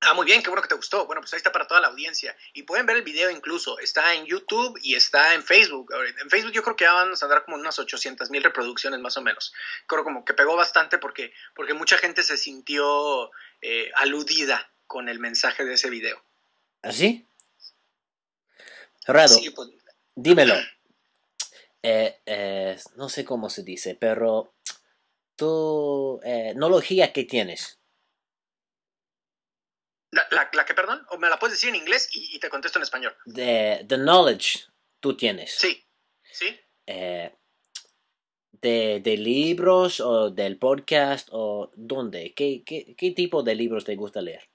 Ah, 0.00 0.14
muy 0.14 0.26
bien, 0.26 0.42
qué 0.42 0.48
bueno 0.48 0.62
que 0.62 0.68
te 0.68 0.76
gustó. 0.76 1.06
Bueno, 1.06 1.20
pues 1.20 1.32
ahí 1.32 1.38
está 1.38 1.50
para 1.50 1.66
toda 1.66 1.80
la 1.80 1.88
audiencia. 1.88 2.36
Y 2.52 2.62
pueden 2.62 2.86
ver 2.86 2.96
el 2.96 3.02
video 3.02 3.30
incluso. 3.30 3.80
Está 3.80 4.14
en 4.14 4.26
YouTube 4.26 4.78
y 4.82 4.94
está 4.94 5.34
en 5.34 5.42
Facebook. 5.42 5.92
En 6.20 6.30
Facebook 6.30 6.52
yo 6.52 6.62
creo 6.62 6.76
que 6.76 6.84
ya 6.84 6.92
van 6.92 7.12
a 7.20 7.26
dar 7.26 7.44
como 7.44 7.56
unas 7.56 7.78
800 7.78 8.30
mil 8.30 8.42
reproducciones 8.42 9.00
más 9.00 9.16
o 9.16 9.22
menos. 9.22 9.52
Creo 9.86 10.04
como 10.04 10.24
que 10.24 10.34
pegó 10.34 10.54
bastante 10.54 10.98
porque, 10.98 11.32
porque 11.54 11.74
mucha 11.74 11.98
gente 11.98 12.22
se 12.22 12.36
sintió 12.36 13.32
eh, 13.60 13.90
aludida 13.96 14.70
con 14.88 15.08
el 15.08 15.20
mensaje 15.20 15.64
de 15.64 15.74
ese 15.74 15.90
video. 15.90 16.20
¿Así? 16.82 17.28
¿Ah, 19.06 19.28
sí, 19.28 19.50
pues, 19.50 19.68
dímelo. 20.16 20.54
Eh, 21.80 22.18
eh, 22.26 22.76
no 22.96 23.08
sé 23.08 23.24
cómo 23.24 23.48
se 23.48 23.62
dice, 23.62 23.94
pero 23.94 24.52
tu 25.36 26.18
tecnología 26.24 27.12
que 27.12 27.22
tienes. 27.22 27.78
La, 30.10 30.26
la, 30.52 30.64
que, 30.66 30.74
perdón? 30.74 31.06
¿O 31.10 31.18
me 31.18 31.28
la 31.28 31.38
puedes 31.38 31.56
decir 31.56 31.68
en 31.68 31.76
inglés 31.76 32.08
y, 32.10 32.40
te 32.40 32.50
contesto 32.50 32.80
en 32.80 32.82
español? 32.82 33.16
The, 33.32 33.84
the, 33.88 33.96
knowledge 33.96 34.66
tú 34.98 35.16
tienes. 35.16 35.54
Sí, 35.54 35.86
sí. 36.32 36.58
Eh, 36.86 37.32
de, 38.60 39.00
de, 39.00 39.16
libros 39.16 40.00
o 40.00 40.30
del 40.30 40.58
podcast 40.58 41.28
o 41.30 41.70
dónde? 41.76 42.34
¿Qué, 42.34 42.64
qué, 42.66 42.96
qué 42.96 43.12
tipo 43.12 43.44
de 43.44 43.54
libros 43.54 43.84
te 43.84 43.94
gusta 43.94 44.20
leer? 44.20 44.48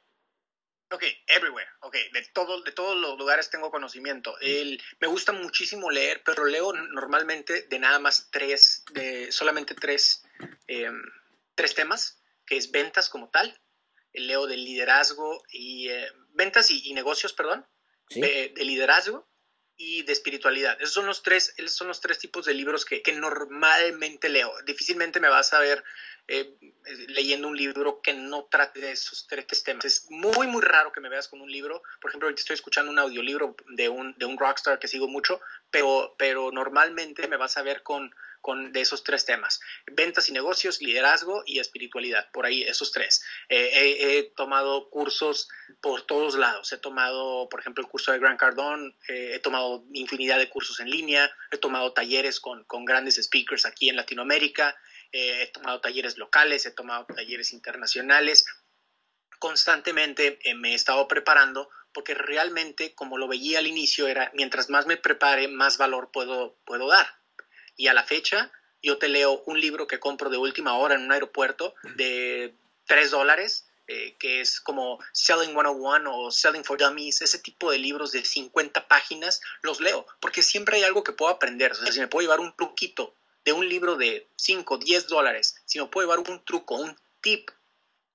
Ok, 0.93 1.03
everywhere. 1.25 1.67
Ok, 1.79 1.95
de, 2.13 2.21
todo, 2.33 2.61
de 2.61 2.71
todos 2.71 2.95
los 2.95 3.17
lugares 3.17 3.49
tengo 3.49 3.71
conocimiento. 3.71 4.37
El, 4.39 4.79
me 4.99 5.07
gusta 5.07 5.31
muchísimo 5.31 5.89
leer, 5.89 6.21
pero 6.23 6.45
leo 6.45 6.71
normalmente 6.71 7.63
de 7.63 7.79
nada 7.79 7.97
más 7.97 8.29
tres, 8.31 8.83
de 8.91 9.31
solamente 9.31 9.73
tres, 9.73 10.23
em, 10.67 11.01
tres 11.55 11.73
temas, 11.73 12.21
que 12.45 12.57
es 12.57 12.69
ventas 12.69 13.09
como 13.09 13.29
tal, 13.29 13.59
leo 14.13 14.45
de 14.45 14.55
liderazgo 14.55 15.43
y 15.51 15.89
eh, 15.89 16.11
ventas 16.33 16.69
y, 16.69 16.93
negocios, 16.93 17.33
perdón, 17.33 17.65
de, 18.09 18.53
liderazgo 18.57 19.27
y 19.77 20.03
de 20.03 20.13
espiritualidad. 20.13 20.79
Esos 20.79 20.93
son 20.93 21.05
los 21.05 21.23
tres, 21.23 21.53
esos 21.57 21.73
son 21.73 21.87
los 21.87 22.01
tres 22.01 22.19
tipos 22.19 22.45
de 22.45 22.53
libros 22.53 22.85
que, 22.85 23.01
que 23.01 23.13
normalmente 23.13 24.29
leo. 24.29 24.53
Difícilmente 24.65 25.19
me 25.19 25.29
vas 25.29 25.53
a 25.53 25.59
ver 25.59 25.83
eh, 26.27 26.55
leyendo 27.09 27.49
un 27.49 27.57
libro 27.57 28.01
que 28.01 28.13
no 28.13 28.45
trate 28.45 28.79
de 28.79 28.91
esos 28.91 29.27
tres 29.27 29.63
temas. 29.63 29.83
Es 29.83 30.09
muy, 30.09 30.47
muy 30.47 30.61
raro 30.61 30.91
que 30.91 31.01
me 31.01 31.09
veas 31.09 31.27
con 31.27 31.41
un 31.41 31.51
libro. 31.51 31.83
Por 31.99 32.11
ejemplo, 32.11 32.27
ahorita 32.27 32.39
estoy 32.39 32.53
escuchando 32.53 32.91
un 32.91 32.99
audiolibro 32.99 33.55
de 33.67 33.89
un, 33.89 34.15
de 34.17 34.25
un 34.25 34.37
rockstar 34.37 34.79
que 34.79 34.87
sigo 34.87 35.07
mucho, 35.07 35.41
pero, 35.69 36.15
pero 36.17 36.51
normalmente 36.51 37.27
me 37.27 37.37
vas 37.37 37.57
a 37.57 37.63
ver 37.63 37.83
con 37.83 38.13
con, 38.43 38.73
de 38.73 38.81
esos 38.81 39.05
tres 39.05 39.23
temas, 39.23 39.61
ventas 39.85 40.27
y 40.27 40.33
negocios, 40.33 40.81
liderazgo 40.81 41.43
y 41.45 41.59
espiritualidad, 41.59 42.29
por 42.33 42.45
ahí 42.45 42.61
esos 42.63 42.91
tres. 42.91 43.23
Eh, 43.47 44.19
he, 44.19 44.23
tomado 44.35 44.89
cursos 44.89 45.47
por 45.79 46.05
todos 46.05 46.35
lados, 46.35 46.73
he 46.73 46.77
tomado, 46.77 47.47
por 47.47 47.61
ejemplo, 47.61 47.81
el 47.81 47.89
curso 47.89 48.11
de 48.11 48.19
Grant 48.19 48.37
Cardone, 48.37 48.97
eh, 49.07 49.31
he 49.35 49.39
tomado 49.39 49.85
infinidad 49.93 50.39
de 50.39 50.49
cursos 50.49 50.81
en 50.81 50.89
línea, 50.89 51.31
he 51.51 51.57
tomado 51.57 51.93
talleres 51.93 52.41
con, 52.41 52.65
con 52.65 52.83
grandes 52.83 53.15
speakers 53.15 53.65
aquí 53.65 53.87
en 53.87 53.95
Latinoamérica, 53.95 54.75
eh, 55.13 55.43
he 55.43 55.47
tomado 55.47 55.79
talleres 55.79 56.17
locales, 56.17 56.65
he 56.65 56.71
tomado 56.71 57.05
talleres 57.05 57.53
internacionales, 57.53 58.45
constantemente 59.39 60.37
me 60.57 60.71
he 60.71 60.75
estado 60.75 61.07
preparando 61.07 61.69
porque 61.93 62.13
realmente, 62.13 62.93
como 62.93 63.17
lo 63.17 63.29
veía 63.29 63.59
al 63.59 63.67
inicio, 63.67 64.07
era 64.07 64.31
mientras 64.33 64.69
más 64.69 64.85
me 64.85 64.97
prepare, 64.97 65.47
más 65.47 65.77
valor 65.77 66.11
puedo, 66.11 66.57
puedo 66.65 66.89
dar 66.89 67.22
y 67.75 67.87
a 67.87 67.93
la 67.93 68.03
fecha 68.03 68.51
yo 68.81 68.97
te 68.97 69.07
leo 69.07 69.41
un 69.45 69.59
libro 69.59 69.87
que 69.87 69.99
compro 69.99 70.29
de 70.29 70.37
última 70.37 70.77
hora 70.77 70.95
en 70.95 71.03
un 71.03 71.11
aeropuerto 71.11 71.73
de 71.95 72.53
3 72.85 73.11
dólares, 73.11 73.65
eh, 73.87 74.15
que 74.19 74.41
es 74.41 74.59
como 74.59 74.99
Selling 75.13 75.53
101 75.53 76.17
o 76.17 76.31
Selling 76.31 76.65
for 76.65 76.77
Dummies, 76.77 77.21
ese 77.21 77.39
tipo 77.39 77.71
de 77.71 77.79
libros 77.79 78.11
de 78.11 78.23
50 78.25 78.87
páginas, 78.87 79.41
los 79.61 79.79
leo, 79.79 80.05
porque 80.19 80.43
siempre 80.43 80.77
hay 80.77 80.83
algo 80.83 81.03
que 81.03 81.13
puedo 81.13 81.31
aprender. 81.31 81.71
O 81.71 81.75
sea, 81.75 81.91
si 81.91 81.99
me 81.99 82.07
puedo 82.07 82.23
llevar 82.23 82.41
un 82.41 82.55
truquito 82.55 83.15
de 83.45 83.53
un 83.53 83.67
libro 83.67 83.95
de 83.95 84.29
5, 84.35 84.77
10 84.77 85.07
dólares, 85.07 85.55
si 85.65 85.79
me 85.79 85.87
puedo 85.87 86.07
llevar 86.07 86.19
un 86.19 86.43
truco, 86.43 86.75
un 86.75 86.95
tip 87.21 87.49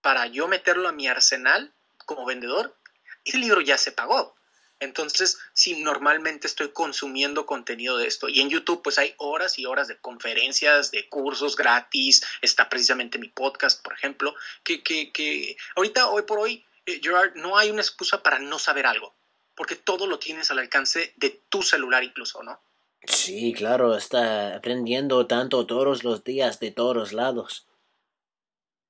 para 0.03 0.27
yo 0.27 0.49
meterlo 0.49 0.89
a 0.89 0.93
mi 0.93 1.09
arsenal 1.09 1.73
como 2.05 2.27
vendedor, 2.27 2.77
ese 3.25 3.39
libro 3.39 3.61
ya 3.61 3.77
se 3.77 3.93
pagó. 3.93 4.38
Entonces, 4.81 5.39
si 5.53 5.81
normalmente 5.83 6.47
estoy 6.47 6.71
consumiendo 6.71 7.47
contenido 7.47 7.97
de 7.97 8.07
esto 8.07 8.29
y 8.29 8.41
en 8.41 8.49
YouTube 8.49 8.83
pues 8.83 8.99
hay 8.99 9.15
horas 9.19 9.59
y 9.59 9.67
horas 9.67 9.89
de 9.89 9.99
conferencias, 9.99 10.91
de 10.93 11.09
cursos 11.09 11.57
gratis, 11.57 12.25
está 12.43 12.69
precisamente 12.69 13.19
mi 13.19 13.29
podcast, 13.29 13.83
por 13.83 13.93
ejemplo, 13.95 14.35
que, 14.63 14.83
que, 14.83 15.13
que 15.13 15.57
ahorita, 15.75 16.09
hoy 16.09 16.23
por 16.23 16.39
hoy, 16.39 16.65
eh, 16.87 17.01
Gerard, 17.03 17.35
no 17.35 17.59
hay 17.59 17.71
una 17.71 17.83
excusa 17.83 18.23
para 18.23 18.39
no 18.39 18.59
saber 18.59 18.87
algo, 18.87 19.15
porque 19.57 19.75
todo 19.75 20.07
lo 20.07 20.19
tienes 20.19 20.51
al 20.51 20.61
alcance 20.61 21.13
de 21.17 21.31
tu 21.49 21.63
celular 21.63 22.05
incluso, 22.05 22.43
¿no? 22.43 22.61
Sí, 23.05 23.53
claro, 23.53 23.97
está 23.97 24.57
aprendiendo 24.57 25.27
tanto 25.27 25.67
todos 25.67 26.05
los 26.05 26.25
días 26.25 26.61
de 26.61 26.71
todos 26.71 27.13
lados. 27.13 27.67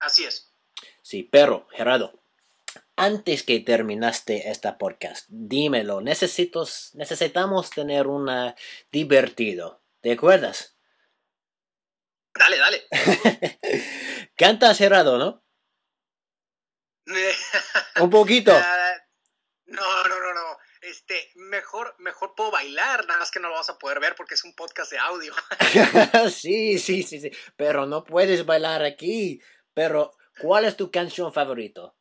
Así 0.01 0.25
es. 0.25 0.53
Sí, 1.03 1.23
pero, 1.23 1.67
Gerardo, 1.73 2.19
antes 2.99 3.45
que 3.45 3.61
terminaste 3.61 4.51
esta 4.51 4.77
podcast, 4.77 5.27
dímelo, 5.29 6.01
necesito, 6.01 6.67
necesitamos 6.95 7.71
tener 7.71 8.09
una 8.09 8.57
divertido. 8.91 9.85
¿Te 10.01 10.13
acuerdas? 10.13 10.77
Dale, 12.35 12.59
dale. 12.59 12.87
Canta 14.37 14.75
cerrado, 14.75 15.17
¿no? 15.17 15.45
Un 18.01 18.11
poquito. 18.11 18.53
Ah, 18.53 18.97
no, 19.67 20.09
no, 20.09 20.21
no, 20.21 20.35
no. 20.35 20.59
Este, 20.83 21.31
mejor, 21.37 21.95
mejor 21.99 22.35
puedo 22.35 22.51
bailar, 22.51 23.07
nada 23.07 23.21
más 23.21 23.31
que 23.31 23.39
no 23.39 23.49
lo 23.49 23.55
vas 23.55 23.71
a 23.71 23.79
poder 23.79 24.01
ver 24.01 24.17
porque 24.17 24.35
es 24.35 24.43
un 24.43 24.55
podcast 24.57 24.91
de 24.91 24.99
audio. 24.99 25.35
sí, 26.33 26.79
sí, 26.81 27.05
sí, 27.05 27.21
sí. 27.21 27.31
Pero 27.57 27.87
no 27.87 28.03
puedes 28.03 28.45
bailar 28.45 28.83
aquí. 28.83 29.41
Pero, 29.73 30.17
¿cuál 30.41 30.65
es 30.65 30.77
tu 30.77 30.91
canción 30.91 31.33
favorito? 31.33 31.98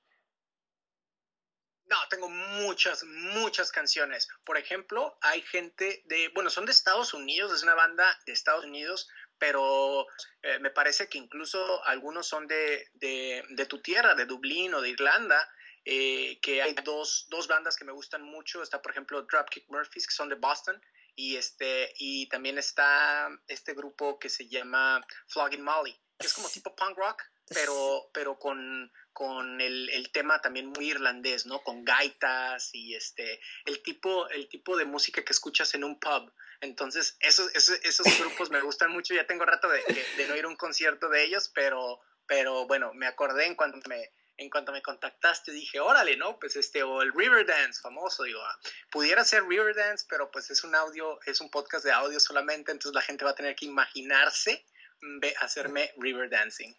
Tengo 2.10 2.30
muchas, 2.30 3.04
muchas 3.04 3.72
canciones. 3.72 4.28
Por 4.43 4.58
ejemplo, 4.58 5.17
hay 5.22 5.41
gente 5.41 6.04
de, 6.06 6.30
bueno, 6.30 6.50
son 6.50 6.65
de 6.65 6.72
Estados 6.72 7.13
Unidos, 7.13 7.54
es 7.54 7.63
una 7.63 7.76
banda 7.76 8.06
de 8.26 8.34
Estados 8.34 8.65
Unidos, 8.65 9.10
pero 9.38 10.08
eh, 10.41 10.60
me 10.60 10.70
parece 10.70 11.08
que 11.10 11.17
incluso 11.17 11.84
algunos 11.86 12.28
son 12.28 12.48
de, 12.48 12.89
de, 12.93 13.65
tu 13.67 13.82
tierra, 13.82 14.15
de 14.15 14.26
Dublín 14.26 14.74
o 14.74 14.82
de 14.82 14.89
Irlanda, 14.89 15.50
eh, 15.86 16.39
que 16.41 16.62
hay 16.62 16.74
dos, 16.84 17.28
dos, 17.30 17.48
bandas 17.48 17.78
que 17.78 17.86
me 17.86 17.91
gustan 17.91 18.24
mucho. 18.24 18.62
Está, 18.63 18.82
por 18.82 18.91
ejemplo, 18.91 19.22
Dropkick 19.24 19.70
Murphys, 19.70 20.08
que 20.08 20.13
son 20.13 20.30
de 20.30 20.36
Boston, 20.36 20.82
y, 21.15 21.36
este, 21.36 21.93
y 21.98 22.28
también 22.30 22.58
está 22.58 23.30
este 23.48 23.74
grupo 23.74 24.20
que 24.20 24.30
se 24.30 24.48
llama 24.48 25.06
Flogging 25.28 25.63
Molly, 25.63 26.00
que 26.20 26.28
es 26.28 26.34
como 26.34 26.50
tipo 26.50 26.76
punk 26.76 26.98
rock, 26.98 27.24
pero, 27.50 28.10
pero 28.13 28.38
con, 28.38 28.91
con 29.17 29.60
el, 29.62 29.89
el, 29.89 30.12
tema 30.12 30.39
también 30.41 30.67
muy 30.67 30.91
irlandés, 30.91 31.47
¿no? 31.47 31.63
Con 31.63 31.84
gaitas 31.84 32.69
y 32.75 32.93
este, 32.93 33.41
el 33.65 33.82
tipo, 33.82 34.30
el 34.30 34.47
tipo 34.47 34.77
de 34.77 34.86
música 34.86 35.25
que 35.25 35.34
escuchas 35.34 35.73
en 35.73 35.84
un 35.84 35.99
pub. 35.99 36.32
Entonces, 36.62 37.17
esos, 37.21 37.49
esos, 37.56 37.80
esos 37.84 38.19
grupos 38.19 38.51
me 38.51 38.62
gustan 38.62 38.91
mucho. 38.91 39.15
Ya 39.15 39.25
tengo 39.25 39.43
rato 39.43 39.69
de, 39.69 39.82
de, 40.17 40.27
no 40.27 40.36
ir 40.36 40.45
a 40.45 40.47
un 40.47 40.56
concierto 40.56 41.10
de 41.10 41.23
ellos, 41.23 41.49
pero, 41.56 41.99
pero 42.27 42.67
bueno, 42.67 42.93
me 42.93 43.08
acordé 43.08 43.47
en 43.47 43.56
cuanto 43.56 43.89
me, 43.89 44.12
en 44.38 44.51
cuanto 44.51 44.71
me 44.71 44.84
contactaste, 44.84 45.51
dije, 45.51 45.80
órale, 45.80 46.15
¿no? 46.15 46.38
Pues 46.38 46.56
este, 46.56 46.84
o 46.84 47.01
el 47.01 47.12
Riverdance, 47.12 47.82
famoso, 47.82 48.21
digo, 48.21 48.39
ah, 48.39 48.60
pudiera 48.91 49.25
ser 49.25 49.47
Riverdance, 49.47 50.06
pero 50.08 50.30
pues 50.30 50.51
es 50.51 50.63
un 50.63 50.75
audio, 50.75 51.19
es 51.25 51.41
un 51.41 51.49
podcast 51.49 51.84
de 51.84 51.91
audio 51.91 52.19
solamente, 52.19 52.71
entonces 52.71 52.93
la 52.93 53.01
gente 53.01 53.25
va 53.25 53.32
a 53.32 53.36
tener 53.36 53.56
que 53.56 53.65
imaginarse 53.65 54.63
ve, 55.01 55.34
hacerme 55.39 55.91
Riverdancing. 55.97 56.75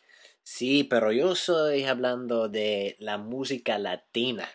Sí, 0.50 0.82
pero 0.82 1.12
yo 1.12 1.32
estoy 1.32 1.84
hablando 1.84 2.48
de 2.48 2.96
la 3.00 3.18
música 3.18 3.78
latina. 3.78 4.50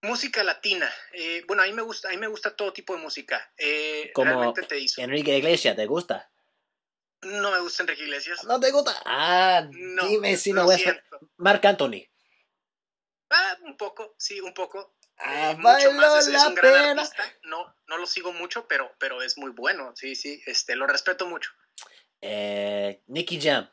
Música 0.00 0.42
latina. 0.42 0.90
Eh, 1.12 1.44
bueno, 1.46 1.62
a 1.62 1.66
mí 1.66 1.74
me 1.74 1.82
gusta, 1.82 2.08
a 2.08 2.12
mí 2.12 2.16
me 2.16 2.26
gusta 2.26 2.56
todo 2.56 2.72
tipo 2.72 2.96
de 2.96 3.02
música. 3.02 3.52
Eh, 3.58 4.10
Como 4.14 4.54
Enrique 4.96 5.36
Iglesias, 5.36 5.76
¿te 5.76 5.84
gusta? 5.84 6.32
No 7.20 7.52
me 7.52 7.60
gusta 7.60 7.82
Enrique 7.82 8.04
Iglesias. 8.04 8.42
¿No 8.44 8.58
te 8.58 8.70
gusta? 8.70 8.94
Ah, 9.04 9.68
dime 9.70 10.38
si 10.38 10.54
no 10.54 10.72
es 10.72 10.82
Marc 11.36 11.62
Anthony. 11.66 12.08
Ah, 13.28 13.58
un 13.60 13.76
poco, 13.76 14.14
sí, 14.16 14.40
un 14.40 14.54
poco. 14.54 14.96
Ah, 15.18 15.50
eh, 15.52 16.30
la 16.30 16.54
pena. 16.58 17.10
No, 17.42 17.76
no 17.88 17.98
lo 17.98 18.06
sigo 18.06 18.32
mucho, 18.32 18.66
pero, 18.66 18.90
pero 18.98 19.22
es 19.22 19.36
muy 19.36 19.50
bueno. 19.50 19.92
Sí, 19.94 20.16
sí, 20.16 20.42
este, 20.46 20.76
lo 20.76 20.86
respeto 20.86 21.26
mucho. 21.26 21.50
Eh, 22.22 23.02
Nicky 23.08 23.38
Jam. 23.38 23.68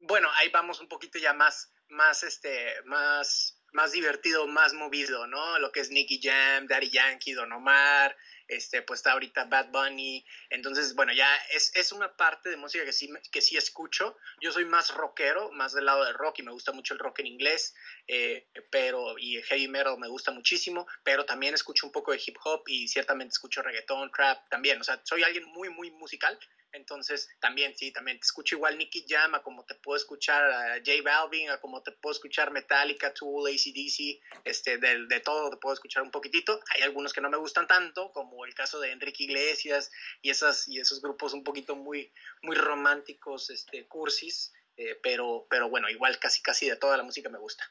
Bueno, 0.00 0.28
ahí 0.36 0.48
vamos 0.50 0.80
un 0.80 0.88
poquito 0.88 1.18
ya 1.18 1.32
más, 1.32 1.72
más, 1.88 2.22
este, 2.22 2.74
más 2.84 3.58
más 3.72 3.92
divertido, 3.92 4.46
más 4.46 4.72
movido, 4.74 5.26
¿no? 5.26 5.58
Lo 5.58 5.70
que 5.72 5.80
es 5.80 5.90
Nicky 5.90 6.20
Jam, 6.22 6.66
Daddy 6.66 6.90
Yankee, 6.90 7.32
Don 7.32 7.52
Omar, 7.52 8.16
este, 8.48 8.82
pues 8.82 9.00
está 9.00 9.12
ahorita 9.12 9.44
Bad 9.44 9.68
Bunny. 9.70 10.24
Entonces, 10.50 10.94
bueno, 10.94 11.12
ya 11.12 11.28
es, 11.52 11.74
es, 11.76 11.92
una 11.92 12.16
parte 12.16 12.48
de 12.48 12.56
música 12.56 12.84
que 12.84 12.92
sí, 12.92 13.10
que 13.30 13.40
sí 13.40 13.56
escucho. 13.56 14.16
Yo 14.40 14.50
soy 14.52 14.64
más 14.64 14.94
rockero, 14.94 15.50
más 15.52 15.74
del 15.74 15.84
lado 15.84 16.04
del 16.04 16.14
rock 16.14 16.40
y 16.40 16.42
me 16.42 16.52
gusta 16.52 16.72
mucho 16.72 16.94
el 16.94 17.00
rock 17.00 17.20
en 17.20 17.26
inglés, 17.26 17.74
eh, 18.06 18.48
pero, 18.70 19.18
y 19.18 19.40
heavy 19.42 19.68
metal 19.68 19.98
me 19.98 20.08
gusta 20.08 20.32
muchísimo, 20.32 20.86
pero 21.04 21.24
también 21.24 21.54
escucho 21.54 21.86
un 21.86 21.92
poco 21.92 22.12
de 22.12 22.20
hip 22.24 22.36
hop 22.44 22.62
y 22.66 22.88
ciertamente 22.88 23.32
escucho 23.32 23.62
reggaetón, 23.62 24.10
trap 24.10 24.48
también. 24.48 24.80
O 24.80 24.84
sea, 24.84 25.00
soy 25.04 25.22
alguien 25.22 25.44
muy, 25.44 25.68
muy 25.68 25.90
musical 25.90 26.38
entonces, 26.72 27.30
también, 27.40 27.74
sí, 27.76 27.92
también 27.92 28.18
te 28.18 28.24
escucho 28.24 28.56
igual 28.56 28.76
Nicky 28.76 29.04
Jam, 29.08 29.34
a 29.34 29.42
como 29.42 29.64
te 29.64 29.74
puedo 29.74 29.96
escuchar 29.96 30.44
a 30.44 30.74
J 30.76 31.02
Balvin, 31.02 31.50
a 31.50 31.60
como 31.60 31.82
te 31.82 31.92
puedo 31.92 32.12
escuchar 32.12 32.50
Metallica, 32.50 33.12
Tool, 33.14 33.50
ACDC, 33.50 34.20
este, 34.44 34.78
de, 34.78 35.06
de 35.06 35.20
todo 35.20 35.50
te 35.50 35.56
puedo 35.56 35.72
escuchar 35.72 36.02
un 36.02 36.10
poquitito. 36.10 36.60
Hay 36.74 36.82
algunos 36.82 37.12
que 37.12 37.20
no 37.20 37.30
me 37.30 37.38
gustan 37.38 37.66
tanto, 37.66 38.12
como 38.12 38.37
el 38.44 38.54
caso 38.54 38.80
de 38.80 38.92
Enrique 38.92 39.24
Iglesias 39.24 39.90
y, 40.22 40.30
esas, 40.30 40.68
y 40.68 40.80
esos 40.80 41.00
grupos 41.00 41.32
un 41.32 41.44
poquito 41.44 41.76
muy, 41.76 42.12
muy 42.42 42.56
románticos, 42.56 43.50
este, 43.50 43.86
cursis, 43.86 44.52
eh, 44.76 44.98
pero, 45.02 45.46
pero 45.50 45.68
bueno, 45.68 45.88
igual 45.88 46.18
casi, 46.18 46.42
casi 46.42 46.68
de 46.68 46.76
toda 46.76 46.96
la 46.96 47.02
música 47.02 47.28
me 47.28 47.38
gusta. 47.38 47.64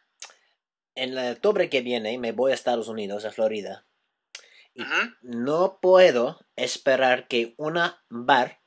En 0.96 1.18
el 1.18 1.34
octubre 1.34 1.70
que 1.70 1.82
viene 1.82 2.18
me 2.18 2.32
voy 2.32 2.52
a 2.52 2.56
Estados 2.56 2.88
Unidos, 2.88 3.26
a 3.26 3.32
Florida. 3.32 3.86
Y 4.74 4.84
No 5.22 5.80
puedo 5.82 6.40
esperar 6.56 7.28
que 7.28 7.56
una 7.58 8.04
bar 8.10 8.62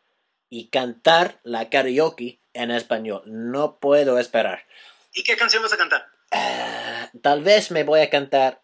y 0.48 0.68
cantar 0.70 1.40
la 1.44 1.70
karaoke 1.70 2.42
en 2.52 2.70
español. 2.72 3.22
No 3.26 3.78
puedo 3.78 4.18
esperar. 4.18 4.66
¿Y 5.12 5.22
qué 5.22 5.36
canción 5.36 5.62
vas 5.62 5.72
a 5.72 5.76
cantar? 5.76 6.06
Ah, 6.32 7.10
tal 7.22 7.42
vez 7.42 7.70
me 7.70 7.84
voy 7.84 8.00
a 8.00 8.10
cantar 8.10 8.62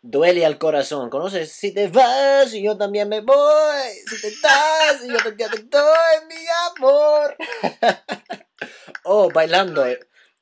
Duele 0.00 0.46
al 0.46 0.58
corazón. 0.58 1.10
¿Conoces? 1.10 1.52
Si 1.52 1.72
te 1.72 1.88
vas 1.88 2.52
y 2.54 2.62
yo 2.62 2.76
también 2.76 3.08
me 3.08 3.20
voy. 3.20 3.90
Si 4.06 4.20
te 4.20 4.28
estás 4.28 5.04
y 5.04 5.08
yo 5.08 5.18
también 5.18 5.50
te 5.50 5.78
doy 5.78 6.26
mi 6.28 6.44
amor. 6.76 7.36
oh, 9.04 9.30
bailando. 9.30 9.84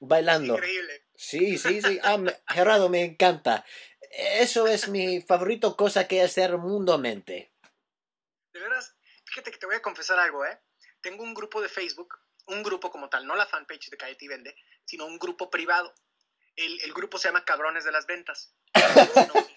Bailando. 0.01 0.55
increíble. 0.55 1.07
Sí, 1.15 1.59
sí, 1.59 1.81
sí. 1.83 1.99
Ah, 2.03 2.19
Gerardo, 2.49 2.89
me 2.89 3.03
encanta. 3.03 3.65
Eso 4.11 4.67
es 4.67 4.89
mi 4.89 5.21
favorito 5.21 5.77
cosa 5.77 6.07
que 6.07 6.23
hacer 6.23 6.57
mundomente. 6.59 7.53
De 8.53 8.61
veras, 8.61 8.95
fíjate 9.25 9.51
que 9.51 9.59
te 9.59 9.67
voy 9.67 9.77
a 9.77 9.83
confesar 9.83 10.19
algo, 10.19 10.45
¿eh? 10.45 10.59
tengo 11.07 11.23
un 11.23 11.35
grupo 11.35 11.63
de 11.63 11.69
Facebook, 11.69 12.19
un 12.47 12.65
grupo 12.65 12.91
como 12.91 13.09
tal, 13.09 13.29
no 13.29 13.37
la 13.37 13.47
fanpage 13.47 13.91
de 13.91 13.97
Cállate 13.97 14.25
y 14.25 14.29
Vende, 14.29 14.57
sino 14.85 15.07
un 15.07 15.21
grupo 15.21 15.49
privado. 15.51 15.95
El, 16.57 16.81
el 16.81 16.93
grupo 16.93 17.19
se 17.19 17.29
llama 17.29 17.45
Cabrones 17.45 17.85
de 17.85 17.93
las 17.93 18.07
Ventas. 18.07 18.55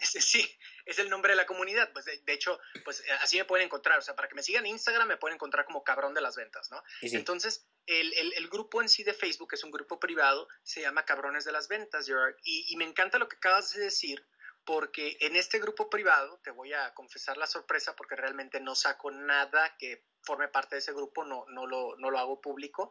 sí, 0.00 0.58
es 0.86 0.98
el 0.98 1.10
nombre 1.10 1.32
de 1.32 1.36
la 1.36 1.46
comunidad. 1.46 1.92
Pues 1.92 2.04
de, 2.04 2.32
hecho, 2.32 2.58
pues 2.84 3.00
eh, 3.00 3.12
así 3.20 3.36
me 3.36 3.44
pueden 3.44 3.66
encontrar. 3.66 3.98
O 3.98 4.02
sea, 4.02 4.14
para 4.14 4.28
que 4.28 4.34
me 4.34 4.42
sigan 4.42 4.66
en 4.66 4.72
Instagram 4.72 5.08
me 5.08 5.16
pueden 5.16 5.36
encontrar 5.36 5.64
como 5.64 5.84
cabrón 5.84 6.14
de 6.14 6.20
las 6.20 6.36
ventas, 6.36 6.70
¿no? 6.70 6.82
Entonces, 7.02 7.66
el, 7.86 8.12
el, 8.14 8.32
el, 8.34 8.48
grupo 8.48 8.82
en 8.82 8.88
sí 8.88 9.02
de 9.02 9.14
Facebook, 9.14 9.50
que 9.50 9.56
es 9.56 9.64
un 9.64 9.70
grupo 9.70 9.98
privado, 9.98 10.48
se 10.62 10.80
llama 10.80 11.04
Cabrones 11.04 11.44
de 11.44 11.52
las 11.52 11.68
Ventas, 11.68 12.06
Gerard. 12.06 12.34
Y, 12.42 12.72
y 12.72 12.76
me 12.76 12.84
encanta 12.84 13.18
lo 13.18 13.28
que 13.28 13.36
acabas 13.36 13.72
de 13.72 13.82
decir, 13.82 14.24
porque 14.64 15.16
en 15.20 15.36
este 15.36 15.58
grupo 15.58 15.88
privado, 15.88 16.40
te 16.42 16.50
voy 16.50 16.72
a 16.72 16.92
confesar 16.94 17.36
la 17.38 17.46
sorpresa 17.46 17.96
porque 17.96 18.16
realmente 18.16 18.60
no 18.60 18.74
saco 18.74 19.10
nada 19.10 19.76
que 19.78 20.04
forme 20.22 20.48
parte 20.48 20.76
de 20.76 20.80
ese 20.80 20.92
grupo, 20.92 21.24
no, 21.24 21.46
no, 21.48 21.66
lo, 21.66 21.96
no 21.96 22.10
lo 22.10 22.18
hago 22.18 22.40
público 22.40 22.90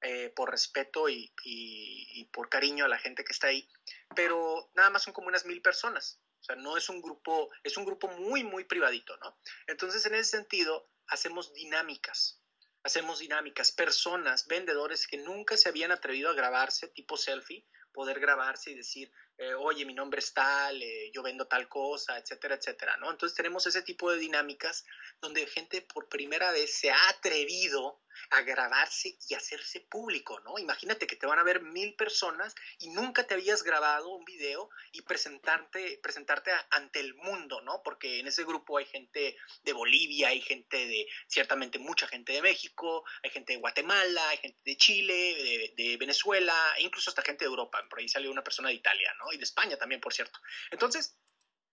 eh, 0.00 0.30
por 0.34 0.50
respeto 0.50 1.08
y, 1.08 1.32
y, 1.44 2.24
por 2.32 2.48
cariño 2.48 2.84
a 2.84 2.88
la 2.88 2.98
gente 2.98 3.24
que 3.24 3.32
está 3.32 3.48
ahí, 3.48 3.68
pero 4.14 4.70
nada 4.74 4.90
más 4.90 5.02
son 5.02 5.12
como 5.12 5.28
unas 5.28 5.46
mil 5.46 5.62
personas, 5.62 6.20
o 6.40 6.44
sea, 6.44 6.56
no 6.56 6.76
es 6.76 6.88
un 6.88 7.00
grupo, 7.00 7.50
es 7.62 7.76
un 7.76 7.84
grupo 7.84 8.08
muy, 8.08 8.44
muy 8.44 8.64
privadito, 8.64 9.16
¿no? 9.18 9.38
Entonces, 9.66 10.04
en 10.06 10.14
ese 10.14 10.36
sentido, 10.36 10.90
hacemos 11.06 11.54
dinámicas, 11.54 12.42
hacemos 12.82 13.18
dinámicas, 13.18 13.72
personas, 13.72 14.46
vendedores 14.46 15.06
que 15.06 15.16
nunca 15.16 15.56
se 15.56 15.68
habían 15.68 15.90
atrevido 15.90 16.30
a 16.30 16.34
grabarse 16.34 16.88
tipo 16.88 17.16
selfie, 17.16 17.66
poder 17.92 18.20
grabarse 18.20 18.72
y 18.72 18.74
decir, 18.74 19.10
eh, 19.36 19.54
oye, 19.54 19.84
mi 19.84 19.94
nombre 19.94 20.20
es 20.20 20.32
tal, 20.32 20.80
eh, 20.80 21.10
yo 21.12 21.22
vendo 21.22 21.46
tal 21.46 21.68
cosa, 21.68 22.18
etcétera, 22.18 22.54
etcétera, 22.54 22.96
¿no? 22.98 23.10
Entonces 23.10 23.36
tenemos 23.36 23.66
ese 23.66 23.82
tipo 23.82 24.10
de 24.10 24.18
dinámicas 24.18 24.84
donde 25.20 25.46
gente 25.46 25.82
por 25.82 26.08
primera 26.08 26.52
vez 26.52 26.78
se 26.78 26.90
ha 26.90 27.08
atrevido 27.08 28.00
a 28.30 28.42
grabarse 28.42 29.16
y 29.28 29.34
hacerse 29.34 29.80
público, 29.80 30.40
¿no? 30.40 30.58
Imagínate 30.58 31.06
que 31.06 31.16
te 31.16 31.26
van 31.26 31.38
a 31.38 31.44
ver 31.44 31.62
mil 31.62 31.94
personas 31.94 32.54
y 32.78 32.90
nunca 32.90 33.26
te 33.26 33.34
habías 33.34 33.62
grabado 33.62 34.10
un 34.10 34.24
video 34.24 34.70
y 34.92 35.02
presentarte, 35.02 35.98
presentarte 36.02 36.50
ante 36.70 37.00
el 37.00 37.14
mundo, 37.14 37.60
¿no? 37.62 37.82
Porque 37.82 38.20
en 38.20 38.26
ese 38.26 38.44
grupo 38.44 38.78
hay 38.78 38.86
gente 38.86 39.36
de 39.62 39.72
Bolivia, 39.72 40.28
hay 40.28 40.40
gente 40.40 40.86
de, 40.86 41.06
ciertamente 41.26 41.78
mucha 41.78 42.06
gente 42.06 42.32
de 42.32 42.42
México, 42.42 43.04
hay 43.22 43.30
gente 43.30 43.54
de 43.54 43.58
Guatemala, 43.58 44.28
hay 44.28 44.38
gente 44.38 44.60
de 44.64 44.76
Chile, 44.76 45.14
de, 45.14 45.82
de 45.82 45.96
Venezuela, 45.96 46.54
e 46.78 46.82
incluso 46.82 47.10
hasta 47.10 47.22
gente 47.22 47.44
de 47.44 47.50
Europa, 47.50 47.84
por 47.88 47.98
ahí 47.98 48.08
salió 48.08 48.30
una 48.30 48.44
persona 48.44 48.68
de 48.68 48.76
Italia, 48.76 49.12
¿no? 49.18 49.23
Y 49.32 49.38
de 49.38 49.44
España 49.44 49.76
también, 49.76 50.00
por 50.00 50.12
cierto. 50.12 50.38
Entonces, 50.70 51.18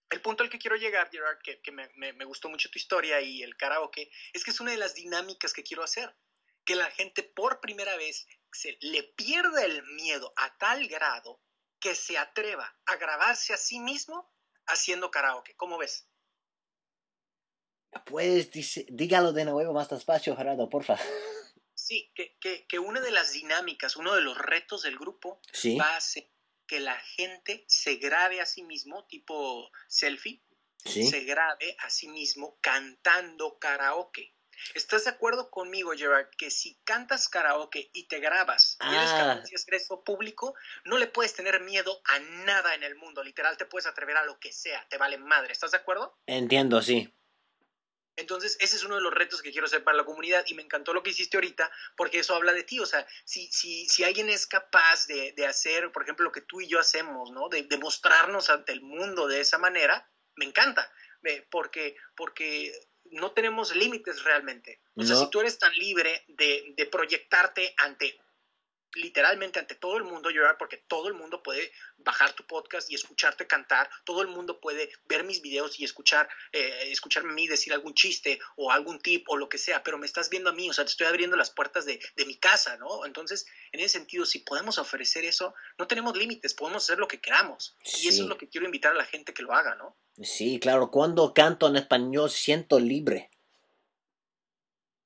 el 0.10 0.22
punto 0.22 0.44
al 0.44 0.50
que 0.50 0.60
quiero 0.60 0.76
llegar, 0.76 1.10
Gerard, 1.10 1.40
que, 1.44 1.62
que 1.62 1.72
me, 1.72 1.90
me, 1.96 2.14
me, 2.14 2.26
gustó 2.26 2.50
mucho 2.50 2.70
tu 2.70 2.78
historia 2.78 3.22
y 3.22 3.44
el 3.44 3.56
karaoke, 3.56 4.12
es 4.34 4.44
que 4.44 4.52
es 4.52 4.60
una 4.60 4.72
de 4.72 4.78
las 4.78 4.94
dinámicas 4.94 5.54
que 5.54 5.64
quiero 5.64 5.84
hacer 5.84 6.14
que 6.66 6.76
la 6.76 6.92
gente 6.92 7.24
por 7.24 7.60
primera 7.60 7.96
vez 7.98 8.28
se 8.52 8.78
le 8.82 9.04
pierda 9.04 9.66
el 9.66 9.84
miedo 9.84 10.34
a 10.36 10.58
tal 10.58 10.88
grado 10.88 11.42
que 11.80 11.96
se 11.96 12.18
atreva 12.18 12.78
a 12.86 12.96
grabarse 12.98 13.54
a 13.54 13.58
sí 13.58 13.80
mismo 13.80 14.32
haciendo 14.68 15.10
karaoke. 15.10 15.56
¿Cómo 15.56 15.78
ves? 15.78 16.08
Puedes, 18.06 18.50
dígalo 18.90 19.34
de 19.34 19.46
nuevo 19.46 19.74
más 19.74 19.90
despacio, 19.90 20.36
Gerardo, 20.36 20.70
porfa. 20.70 20.98
Sí, 21.74 22.12
que, 22.16 22.38
que, 22.40 22.66
que, 22.68 22.80
una 22.80 23.02
de 23.02 23.12
las 23.12 23.34
dinámicas, 23.34 23.98
uno 23.98 24.16
de 24.16 24.22
los 24.22 24.38
retos 24.38 24.84
del 24.84 24.98
grupo 24.98 25.42
va 25.80 25.98
a 25.98 26.02
ser 26.02 26.32
que 26.72 26.80
la 26.80 26.98
gente 27.02 27.66
se 27.68 27.98
grabe 27.98 28.40
a 28.40 28.46
sí 28.46 28.64
mismo, 28.64 29.06
tipo 29.08 29.70
selfie, 29.90 30.42
se 30.78 31.26
grabe 31.26 31.76
a 31.80 31.90
sí 31.90 32.08
mismo 32.08 32.58
cantando 32.62 33.60
karaoke. 33.60 34.34
¿Estás 34.74 35.04
de 35.04 35.10
acuerdo 35.10 35.52
conmigo, 35.52 35.92
Gerard, 35.92 36.30
que 36.38 36.50
si 36.50 36.80
cantas 36.86 37.28
karaoke 37.28 37.90
y 37.92 38.08
te 38.08 38.22
grabas 38.22 38.78
y 38.90 38.96
eres 38.96 39.12
capaz 39.12 39.42
de 39.42 39.54
hacer 39.54 39.74
eso 39.74 40.02
público, 40.06 40.54
no 40.86 40.98
le 40.98 41.08
puedes 41.08 41.34
tener 41.34 41.60
miedo 41.60 42.02
a 42.06 42.20
nada 42.46 42.74
en 42.74 42.84
el 42.84 42.96
mundo? 42.96 43.22
Literal, 43.22 43.58
te 43.58 43.66
puedes 43.66 43.86
atrever 43.86 44.16
a 44.16 44.24
lo 44.24 44.40
que 44.40 44.54
sea, 44.54 44.88
te 44.88 44.98
vale 44.98 45.18
madre. 45.18 45.52
¿Estás 45.52 45.72
de 45.72 45.78
acuerdo? 45.78 46.18
Entiendo, 46.26 46.82
sí. 46.82 47.14
Entonces, 48.16 48.58
ese 48.60 48.76
es 48.76 48.84
uno 48.84 48.96
de 48.96 49.02
los 49.02 49.14
retos 49.14 49.42
que 49.42 49.52
quiero 49.52 49.68
hacer 49.68 49.84
para 49.84 49.98
la 49.98 50.06
comunidad 50.06 50.44
y 50.48 50.54
me 50.54 50.64
encantó 50.64 50.94
lo 50.94 51.02
que 51.02 51.12
hiciste 51.12 51.38
ahorita 51.38 51.72
porque 51.96 52.20
eso 52.20 52.36
habla 52.36 52.54
de 52.54 52.64
ti. 52.64 52.80
O 52.80 52.86
sea, 52.86 53.08
si, 53.24 53.52
si, 53.52 53.88
si 53.88 54.04
alguien 54.04 54.30
es 54.30 54.48
capaz 54.48 55.08
de, 55.08 55.32
de 55.32 55.48
hacer, 55.48 55.92
por 55.92 56.04
ejemplo, 56.04 56.26
lo 56.26 56.32
que 56.32 56.42
tú 56.42 56.62
y 56.62 56.68
yo 56.68 56.80
hacemos, 56.80 57.32
¿no? 57.32 57.50
De, 57.50 57.64
de 57.64 57.78
mostrarnos 57.78 58.50
ante 58.50 58.74
el 58.74 58.82
mundo 58.82 59.28
de 59.28 59.40
esa 59.40 59.58
manera, 59.58 60.10
me 60.36 60.46
encanta. 60.46 60.92
Porque, 61.52 61.96
porque 62.16 62.74
no 63.12 63.32
tenemos 63.32 63.76
límites 63.76 64.24
realmente. 64.24 64.82
O 64.96 65.04
sea, 65.04 65.16
si 65.16 65.30
tú 65.30 65.40
eres 65.40 65.58
tan 65.58 65.74
libre 65.76 66.26
de, 66.28 66.88
proyectarte 66.92 67.74
ante 67.78 68.18
literalmente 68.96 69.60
ante 69.60 69.76
todo 69.76 69.98
el 69.98 70.04
mundo 70.04 70.30
llorar 70.30 70.58
porque 70.58 70.78
todo 70.78 71.08
el 71.08 71.14
mundo 71.14 71.44
puede 71.44 71.72
bajar 71.98 72.34
tu 72.34 72.46
podcast 72.46 72.90
y 72.92 72.96
escucharte 72.96 73.48
cantar, 73.48 73.90
todo 74.04 74.22
el 74.22 74.28
mundo 74.28 74.60
puede 74.60 74.92
ver 75.06 75.24
mis 75.24 75.42
videos 75.42 75.80
y 75.80 75.84
escuchar, 75.84 76.28
eh, 76.52 76.88
escucharme 76.92 77.32
a 77.32 77.36
mí 77.36 77.48
decir 77.48 77.74
algún 77.74 77.94
chiste 77.94 78.40
o 78.56 78.72
algún 78.72 79.00
tip 79.00 79.30
o 79.30 79.38
lo 79.38 79.50
que 79.50 79.58
sea, 79.58 79.84
pero 79.84 79.98
me 79.98 80.06
estás 80.06 80.30
viendo 80.30 80.50
a 80.50 80.54
mí, 80.54 80.70
o 80.70 80.74
sea, 80.74 80.86
te 80.86 80.92
estoy 80.92 81.08
abriendo 81.08 81.38
las 81.38 81.52
puertas 81.52 81.86
de, 81.86 82.00
de 82.16 82.26
mi 82.26 82.38
casa, 82.38 82.78
¿no? 82.78 83.06
Entonces, 83.06 83.46
en 83.72 83.80
ese 83.80 84.00
sentido, 84.00 84.26
si 84.26 84.40
podemos 84.40 84.78
ofrecer 84.78 85.26
eso, 85.26 85.54
no 85.78 85.88
tenemos 85.88 86.18
límites, 86.18 86.54
podemos 86.54 86.84
hacer 86.84 86.98
lo 86.98 87.08
que 87.08 87.22
queramos. 87.22 87.76
Y 88.02 88.08
eso 88.08 88.24
es 88.24 88.30
lo 88.30 88.38
que 88.38 88.50
quiero 88.50 88.66
invitar 88.66 88.92
a 88.92 88.96
la 88.96 89.06
gente 89.06 89.34
que 89.34 89.44
lo 89.44 89.54
haga, 89.54 89.76
¿no? 89.76 89.96
Sí, 90.22 90.60
claro, 90.60 90.92
cuando 90.92 91.34
canto 91.34 91.68
en 91.68 91.78
español 91.78 92.30
siento 92.30 92.80
libre. 92.80 93.32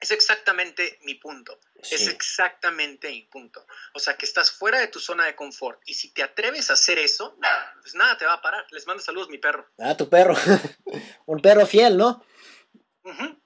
Es 0.05 0.11
exactamente 0.11 0.99
mi 1.01 1.15
punto. 1.15 1.59
Es 1.81 2.07
exactamente 2.07 3.09
mi 3.09 3.23
punto. 3.23 3.65
O 3.95 3.99
sea, 3.99 4.15
que 4.15 4.27
estás 4.27 4.51
fuera 4.51 4.77
de 4.77 4.87
tu 4.87 4.99
zona 4.99 5.25
de 5.25 5.35
confort. 5.35 5.81
Y 5.83 5.95
si 5.95 6.13
te 6.13 6.21
atreves 6.21 6.69
a 6.69 6.73
hacer 6.73 6.99
eso, 6.99 7.35
pues 7.81 7.95
nada 7.95 8.15
te 8.15 8.23
va 8.23 8.33
a 8.33 8.41
parar. 8.41 8.67
Les 8.69 8.85
mando 8.85 9.01
saludos, 9.01 9.29
mi 9.29 9.39
perro. 9.39 9.67
Ah, 9.79 9.97
tu 9.97 10.07
perro. 10.07 10.35
Un 11.25 11.41
perro 11.41 11.65
fiel, 11.65 11.97
¿no? 11.97 12.23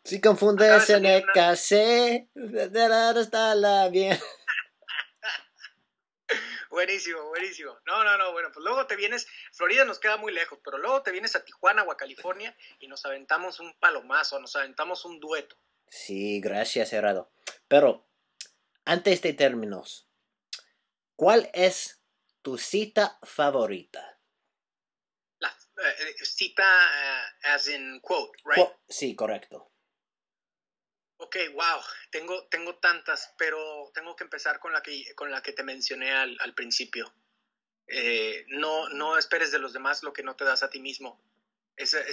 Si 0.03 0.19
confundes 0.19 0.89
en 0.89 1.05
el 1.05 1.23
casé, 1.33 2.27
está 2.35 3.55
la 3.55 3.87
bien. 3.87 4.19
buenísimo, 6.69 7.23
buenísimo. 7.29 7.79
No, 7.85 8.03
no, 8.03 8.17
no, 8.17 8.33
bueno, 8.33 8.49
pues 8.53 8.65
luego 8.65 8.85
te 8.85 8.97
vienes, 8.97 9.29
Florida 9.53 9.85
nos 9.85 9.99
queda 9.99 10.17
muy 10.17 10.33
lejos, 10.33 10.59
pero 10.61 10.77
luego 10.77 11.03
te 11.03 11.11
vienes 11.11 11.37
a 11.37 11.45
Tijuana 11.45 11.83
o 11.83 11.91
a 11.91 11.95
California 11.95 12.53
y 12.79 12.87
nos 12.87 13.05
aventamos 13.05 13.61
un 13.61 13.73
palomazo, 13.79 14.41
nos 14.41 14.57
aventamos 14.57 15.05
un 15.05 15.21
dueto. 15.21 15.55
Sí, 15.89 16.39
gracias, 16.39 16.93
Herado. 16.93 17.31
Pero, 17.67 18.07
antes 18.85 19.21
de 19.21 19.33
términos, 19.33 20.07
¿cuál 21.15 21.49
es 21.53 22.01
tu 22.41 22.57
cita 22.57 23.19
favorita? 23.23 24.19
La 25.39 25.49
eh, 25.49 25.95
eh, 25.99 26.25
cita 26.25 26.63
uh, 26.63 27.47
as 27.47 27.67
in 27.67 27.99
quote, 28.01 28.37
right? 28.45 28.69
sí, 28.87 29.15
correcto. 29.15 29.71
Ok, 31.17 31.35
wow, 31.53 31.81
tengo, 32.11 32.47
tengo 32.47 32.75
tantas, 32.77 33.33
pero 33.37 33.91
tengo 33.93 34.15
que 34.15 34.23
empezar 34.23 34.59
con 34.59 34.71
la 34.71 34.81
que, 34.81 35.13
con 35.15 35.29
la 35.29 35.41
que 35.41 35.51
te 35.51 35.63
mencioné 35.63 36.13
al, 36.13 36.37
al 36.39 36.53
principio. 36.53 37.13
Eh, 37.87 38.45
no, 38.49 38.87
no 38.89 39.17
esperes 39.17 39.51
de 39.51 39.59
los 39.59 39.73
demás 39.73 40.03
lo 40.03 40.13
que 40.13 40.23
no 40.23 40.35
te 40.35 40.45
das 40.45 40.63
a 40.63 40.69
ti 40.69 40.79
mismo. 40.79 41.19
Esa, 41.79 42.03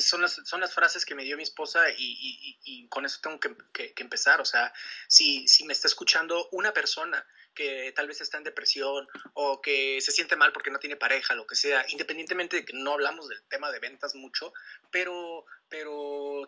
son, 0.00 0.22
las, 0.22 0.40
son 0.44 0.60
las 0.60 0.74
frases 0.74 1.06
que 1.06 1.14
me 1.14 1.22
dio 1.22 1.36
mi 1.36 1.44
esposa 1.44 1.84
y, 1.96 2.88
con 2.88 3.06
eso 3.06 3.20
tengo 3.22 3.38
que, 3.38 3.94
empezar. 3.96 4.40
O 4.40 4.44
sea, 4.44 4.72
si, 5.06 5.46
me 5.66 5.72
está 5.72 5.86
escuchando 5.86 6.48
una 6.50 6.72
persona 6.72 7.24
que 7.54 7.92
tal 7.94 8.08
vez 8.08 8.20
está 8.20 8.38
en 8.38 8.42
depresión 8.42 9.06
o 9.34 9.60
que 9.60 10.00
se 10.00 10.10
siente 10.10 10.34
mal 10.34 10.52
porque 10.52 10.72
no 10.72 10.80
tiene 10.80 10.96
pareja, 10.96 11.36
lo 11.36 11.46
que 11.46 11.54
sea, 11.54 11.86
independientemente 11.90 12.56
de 12.56 12.64
que 12.64 12.72
no 12.72 12.94
hablamos 12.94 13.28
del 13.28 13.40
tema 13.44 13.70
de 13.70 13.78
ventas 13.78 14.16
mucho, 14.16 14.52
pero, 14.90 15.46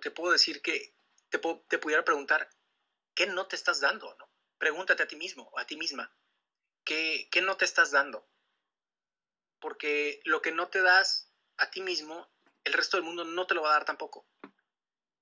te 0.01 0.11
puedo 0.11 0.33
decir 0.33 0.61
que 0.61 0.93
te, 1.29 1.39
pudiera 1.39 2.05
preguntar, 2.05 2.51
¿qué 3.15 3.27
no 3.27 3.47
te 3.47 3.55
estás 3.55 3.81
dando? 3.81 4.13
¿no? 4.19 4.29
Pregúntate 4.59 5.05
a 5.05 5.07
ti 5.07 5.15
mismo, 5.15 5.53
a 5.57 5.67
ti 5.67 5.77
misma, 5.77 6.13
¿qué, 6.83 7.29
¿qué 7.31 7.43
no 7.43 7.57
te 7.57 7.65
estás 7.65 7.93
dando? 7.93 8.27
Porque 9.61 10.21
lo 10.25 10.43
que 10.43 10.51
no 10.51 10.67
te 10.67 10.83
das 10.83 11.31
a 11.57 11.71
ti 11.71 11.83
mismo 11.83 12.30
el 12.64 12.73
resto 12.73 12.96
del 12.96 13.05
mundo 13.05 13.25
no 13.25 13.46
te 13.46 13.55
lo 13.55 13.62
va 13.62 13.70
a 13.70 13.75
dar 13.75 13.85
tampoco. 13.85 14.27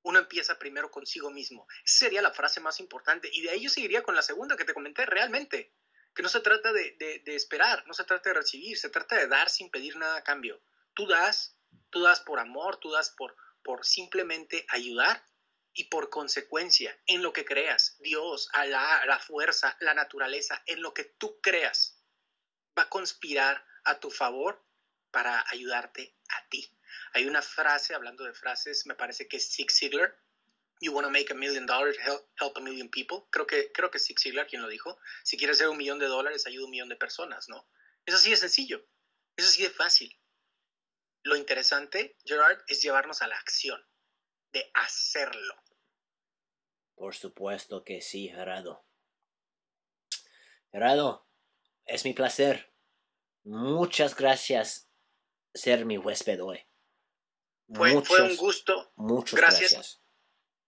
Uno 0.03 0.19
empieza 0.19 0.59
primero 0.59 0.91
consigo 0.91 1.31
mismo. 1.31 1.67
Esa 1.85 1.99
sería 1.99 2.23
la 2.23 2.33
frase 2.33 2.61
más 2.61 2.81
importante. 2.81 3.29
Y 3.33 3.43
de 3.43 3.51
ahí 3.51 3.63
yo 3.63 3.71
seguiría 3.71 4.03
con 4.03 4.15
la 4.15 4.23
segunda 4.23 4.57
que 4.57 4.65
te 4.65 4.75
comenté, 4.75 5.07
realmente. 5.07 5.75
Que 6.15 6.23
no 6.23 6.29
se 6.29 6.41
trata 6.41 6.73
de, 6.73 7.23
esperar, 7.27 7.87
no 7.87 7.95
se 7.95 8.05
trata 8.05 8.31
de 8.31 8.35
recibir, 8.35 8.79
se 8.79 8.91
trata 8.91 9.17
de 9.17 9.27
dar 9.27 9.49
sin 9.49 9.71
pedir 9.71 9.97
nada 9.97 10.17
a 10.17 10.25
cambio. 10.25 10.63
Tú 10.95 11.07
das, 11.07 11.57
tú 11.91 12.01
das 12.01 12.21
por 12.21 12.39
amor, 12.39 12.79
tú 12.79 12.91
das 12.91 13.11
por, 13.11 13.37
por 13.63 13.85
simplemente 13.85 14.67
ayudar 14.69 15.25
y 15.75 15.85
por 15.85 16.11
consecuencia 16.11 16.99
en 17.07 17.23
lo 17.23 17.33
que 17.33 17.45
creas. 17.45 17.97
Dios, 18.01 18.49
Alá, 18.53 19.05
la 19.07 19.21
fuerza, 19.21 19.77
la 19.81 19.95
naturaleza, 19.95 20.63
en 20.67 20.83
lo 20.83 20.93
que 20.93 21.05
tú 21.05 21.41
creas, 21.41 22.03
va 22.77 22.85
a 22.85 22.89
conspirar 22.89 23.65
a 23.85 24.01
tu 24.01 24.11
favor 24.11 24.65
para 25.11 25.45
ayudarte 25.51 26.17
a 26.31 26.49
ti. 26.49 26.78
Hay 27.15 27.27
una 27.27 27.43
frase, 27.43 27.95
hablando 27.95 28.25
de 28.25 28.33
frases, 28.33 28.87
me 28.87 28.95
parece 28.95 29.29
que 29.29 29.39
es 29.39 29.51
Zig 29.51 29.71
Ziglar. 29.71 30.17
You 30.81 30.93
want 30.93 31.07
to 31.07 31.11
make 31.11 31.33
a 31.33 31.35
million 31.35 31.67
dollars, 31.67 31.97
help, 31.99 32.29
help 32.41 32.57
a 32.57 32.61
million 32.61 32.89
people. 32.89 33.27
Creo 33.31 33.47
que, 33.47 33.73
creo 33.73 33.91
que 33.91 33.99
Zig 33.99 34.19
Ziglar 34.19 34.47
quien 34.47 34.63
lo 34.63 34.69
dijo. 34.69 34.99
Si 35.25 35.37
quieres 35.37 35.57
hacer 35.57 35.69
un 35.69 35.77
millón 35.77 35.99
de 35.99 36.07
dólares, 36.07 36.47
ayuda 36.47 36.63
a 36.63 36.65
un 36.67 36.71
millón 36.71 36.89
de 36.89 36.97
personas, 36.97 37.49
¿no? 37.49 37.69
Es 38.07 38.15
así 38.15 38.31
de 38.31 38.37
sencillo. 38.37 38.87
Es 39.37 39.47
así 39.49 39.63
de 39.63 39.71
fácil. 39.71 40.19
Lo 41.23 41.37
interesante, 41.37 42.17
Gerard, 42.25 42.63
es 42.69 42.83
llevarnos 42.83 43.23
a 43.23 43.27
la 43.27 43.37
acción, 43.37 43.85
de 44.53 44.71
hacerlo. 44.75 45.55
Por 46.95 47.15
supuesto 47.15 47.85
que 47.85 48.01
sí, 48.01 48.29
Gerardo. 48.29 48.85
Gerardo, 50.71 51.29
es 51.85 52.05
mi 52.05 52.13
placer. 52.13 52.73
Muchas 53.45 54.15
gracias 54.17 54.91
ser 55.55 55.85
mi 55.85 55.99
huésped 55.99 56.43
hoy. 56.43 56.68
Fue, 57.75 58.23
un 58.23 58.37
gusto. 58.37 58.93
Muchas 58.97 59.39
gracias. 59.39 60.01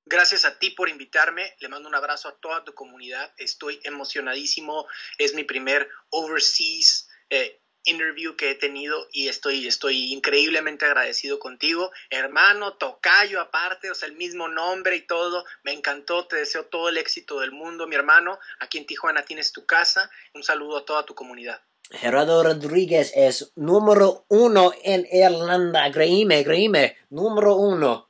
gracias. 0.05 0.45
a 0.45 0.59
ti 0.59 0.71
por 0.71 0.89
invitarme. 0.89 1.55
Le 1.59 1.69
mando 1.69 1.89
un 1.89 1.95
abrazo 1.95 2.29
a 2.29 2.37
toda 2.39 2.63
tu 2.65 2.75
comunidad. 2.75 3.33
Estoy 3.39 3.81
emocionadísimo. 3.85 4.87
Es 5.17 5.35
mi 5.35 5.45
primer 5.45 5.89
overseas 6.11 7.09
eh, 7.31 7.63
interview 7.85 8.37
que 8.37 8.51
he 8.51 8.55
tenido 8.55 9.09
y 9.13 9.29
estoy, 9.29 9.67
estoy 9.67 10.13
increíblemente 10.13 10.85
agradecido 10.85 11.39
contigo. 11.39 11.91
Hermano, 12.11 12.75
tocayo 12.75 13.41
aparte, 13.41 13.91
o 13.91 13.95
sea, 13.95 14.09
el 14.09 14.17
mismo 14.17 14.49
nombre 14.49 14.97
y 14.97 15.07
todo. 15.07 15.47
Me 15.63 15.73
encantó. 15.73 16.27
Te 16.27 16.37
deseo 16.37 16.67
todo 16.67 16.91
el 16.91 16.99
éxito 16.99 17.41
del 17.41 17.53
mundo, 17.53 17.87
mi 17.87 17.97
hermano. 17.97 18.39
Aquí 18.59 18.77
en 18.77 18.87
Tijuana 18.87 19.25
tienes 19.25 19.53
tu 19.53 19.65
casa. 19.65 20.11
Un 20.35 20.43
saludo 20.43 20.79
a 20.79 20.85
toda 20.85 21.07
tu 21.07 21.15
comunidad. 21.15 21.63
Gerardo 21.91 22.43
Rodríguez 22.43 23.13
es 23.17 23.53
número 23.57 24.25
uno 24.29 24.73
en 24.85 25.07
Irlanda. 25.11 25.91
Creíme, 25.91 26.45
creíme, 26.45 26.97
número 27.11 27.57
uno. 27.57 28.09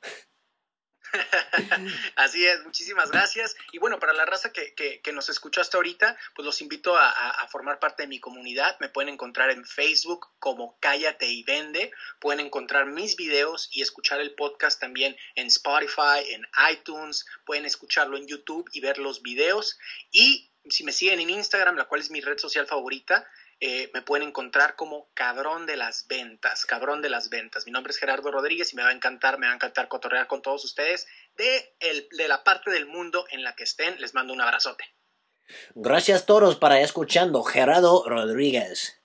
Así 2.16 2.46
es, 2.46 2.62
muchísimas 2.64 3.10
gracias. 3.10 3.56
Y 3.72 3.78
bueno, 3.78 3.98
para 3.98 4.12
la 4.12 4.26
raza 4.26 4.52
que, 4.52 4.74
que, 4.74 5.12
nos 5.12 5.28
escuchó 5.28 5.60
hasta 5.60 5.76
ahorita, 5.76 6.16
pues 6.34 6.46
los 6.46 6.60
invito 6.60 6.96
a, 6.96 7.10
a, 7.10 7.48
formar 7.48 7.78
parte 7.78 8.04
de 8.04 8.08
mi 8.08 8.20
comunidad. 8.20 8.76
Me 8.80 8.88
pueden 8.88 9.08
encontrar 9.08 9.50
en 9.50 9.64
Facebook 9.64 10.28
como 10.38 10.78
Cállate 10.80 11.26
y 11.26 11.42
Vende. 11.42 11.90
Pueden 12.20 12.46
encontrar 12.46 12.86
mis 12.86 13.16
videos 13.16 13.68
y 13.72 13.82
escuchar 13.82 14.20
el 14.20 14.34
podcast 14.34 14.80
también 14.80 15.16
en 15.34 15.48
Spotify, 15.48 16.22
en 16.30 16.46
iTunes. 16.70 17.26
Pueden 17.44 17.66
escucharlo 17.66 18.16
en 18.16 18.26
YouTube 18.26 18.68
y 18.72 18.80
ver 18.80 18.98
los 18.98 19.22
videos. 19.22 19.78
Y 20.12 20.50
si 20.68 20.84
me 20.84 20.92
siguen 20.92 21.20
en 21.20 21.30
Instagram, 21.30 21.76
la 21.76 21.86
cual 21.86 22.00
es 22.00 22.10
mi 22.10 22.20
red 22.20 22.38
social 22.38 22.66
favorita, 22.66 23.26
eh, 23.60 23.90
me 23.92 24.00
pueden 24.00 24.28
encontrar 24.28 24.74
como 24.74 25.10
cabrón 25.12 25.66
de 25.66 25.76
las 25.76 26.06
ventas, 26.08 26.64
cabrón 26.64 27.02
de 27.02 27.10
las 27.10 27.28
ventas. 27.28 27.66
Mi 27.66 27.72
nombre 27.72 27.90
es 27.90 27.98
Gerardo 27.98 28.30
Rodríguez 28.30 28.72
y 28.72 28.76
me 28.76 28.82
va 28.82 28.88
a 28.88 28.94
encantar, 28.94 29.38
me 29.38 29.46
va 29.46 29.52
a 29.52 29.56
encantar 29.56 29.88
cotorrear 29.88 30.26
con 30.26 30.40
todos 30.40 30.64
ustedes 30.64 31.06
de, 31.36 31.76
el, 31.80 32.08
de 32.10 32.26
la 32.26 32.42
parte 32.42 32.70
del 32.70 32.86
mundo 32.86 33.26
en 33.30 33.44
la 33.44 33.54
que 33.54 33.64
estén. 33.64 34.00
Les 34.00 34.14
mando 34.14 34.32
un 34.32 34.40
abrazote. 34.40 34.84
Gracias 35.74 36.26
todos 36.26 36.56
para 36.56 36.80
escuchando 36.80 37.42
Gerardo 37.42 38.04
Rodríguez. 38.06 38.99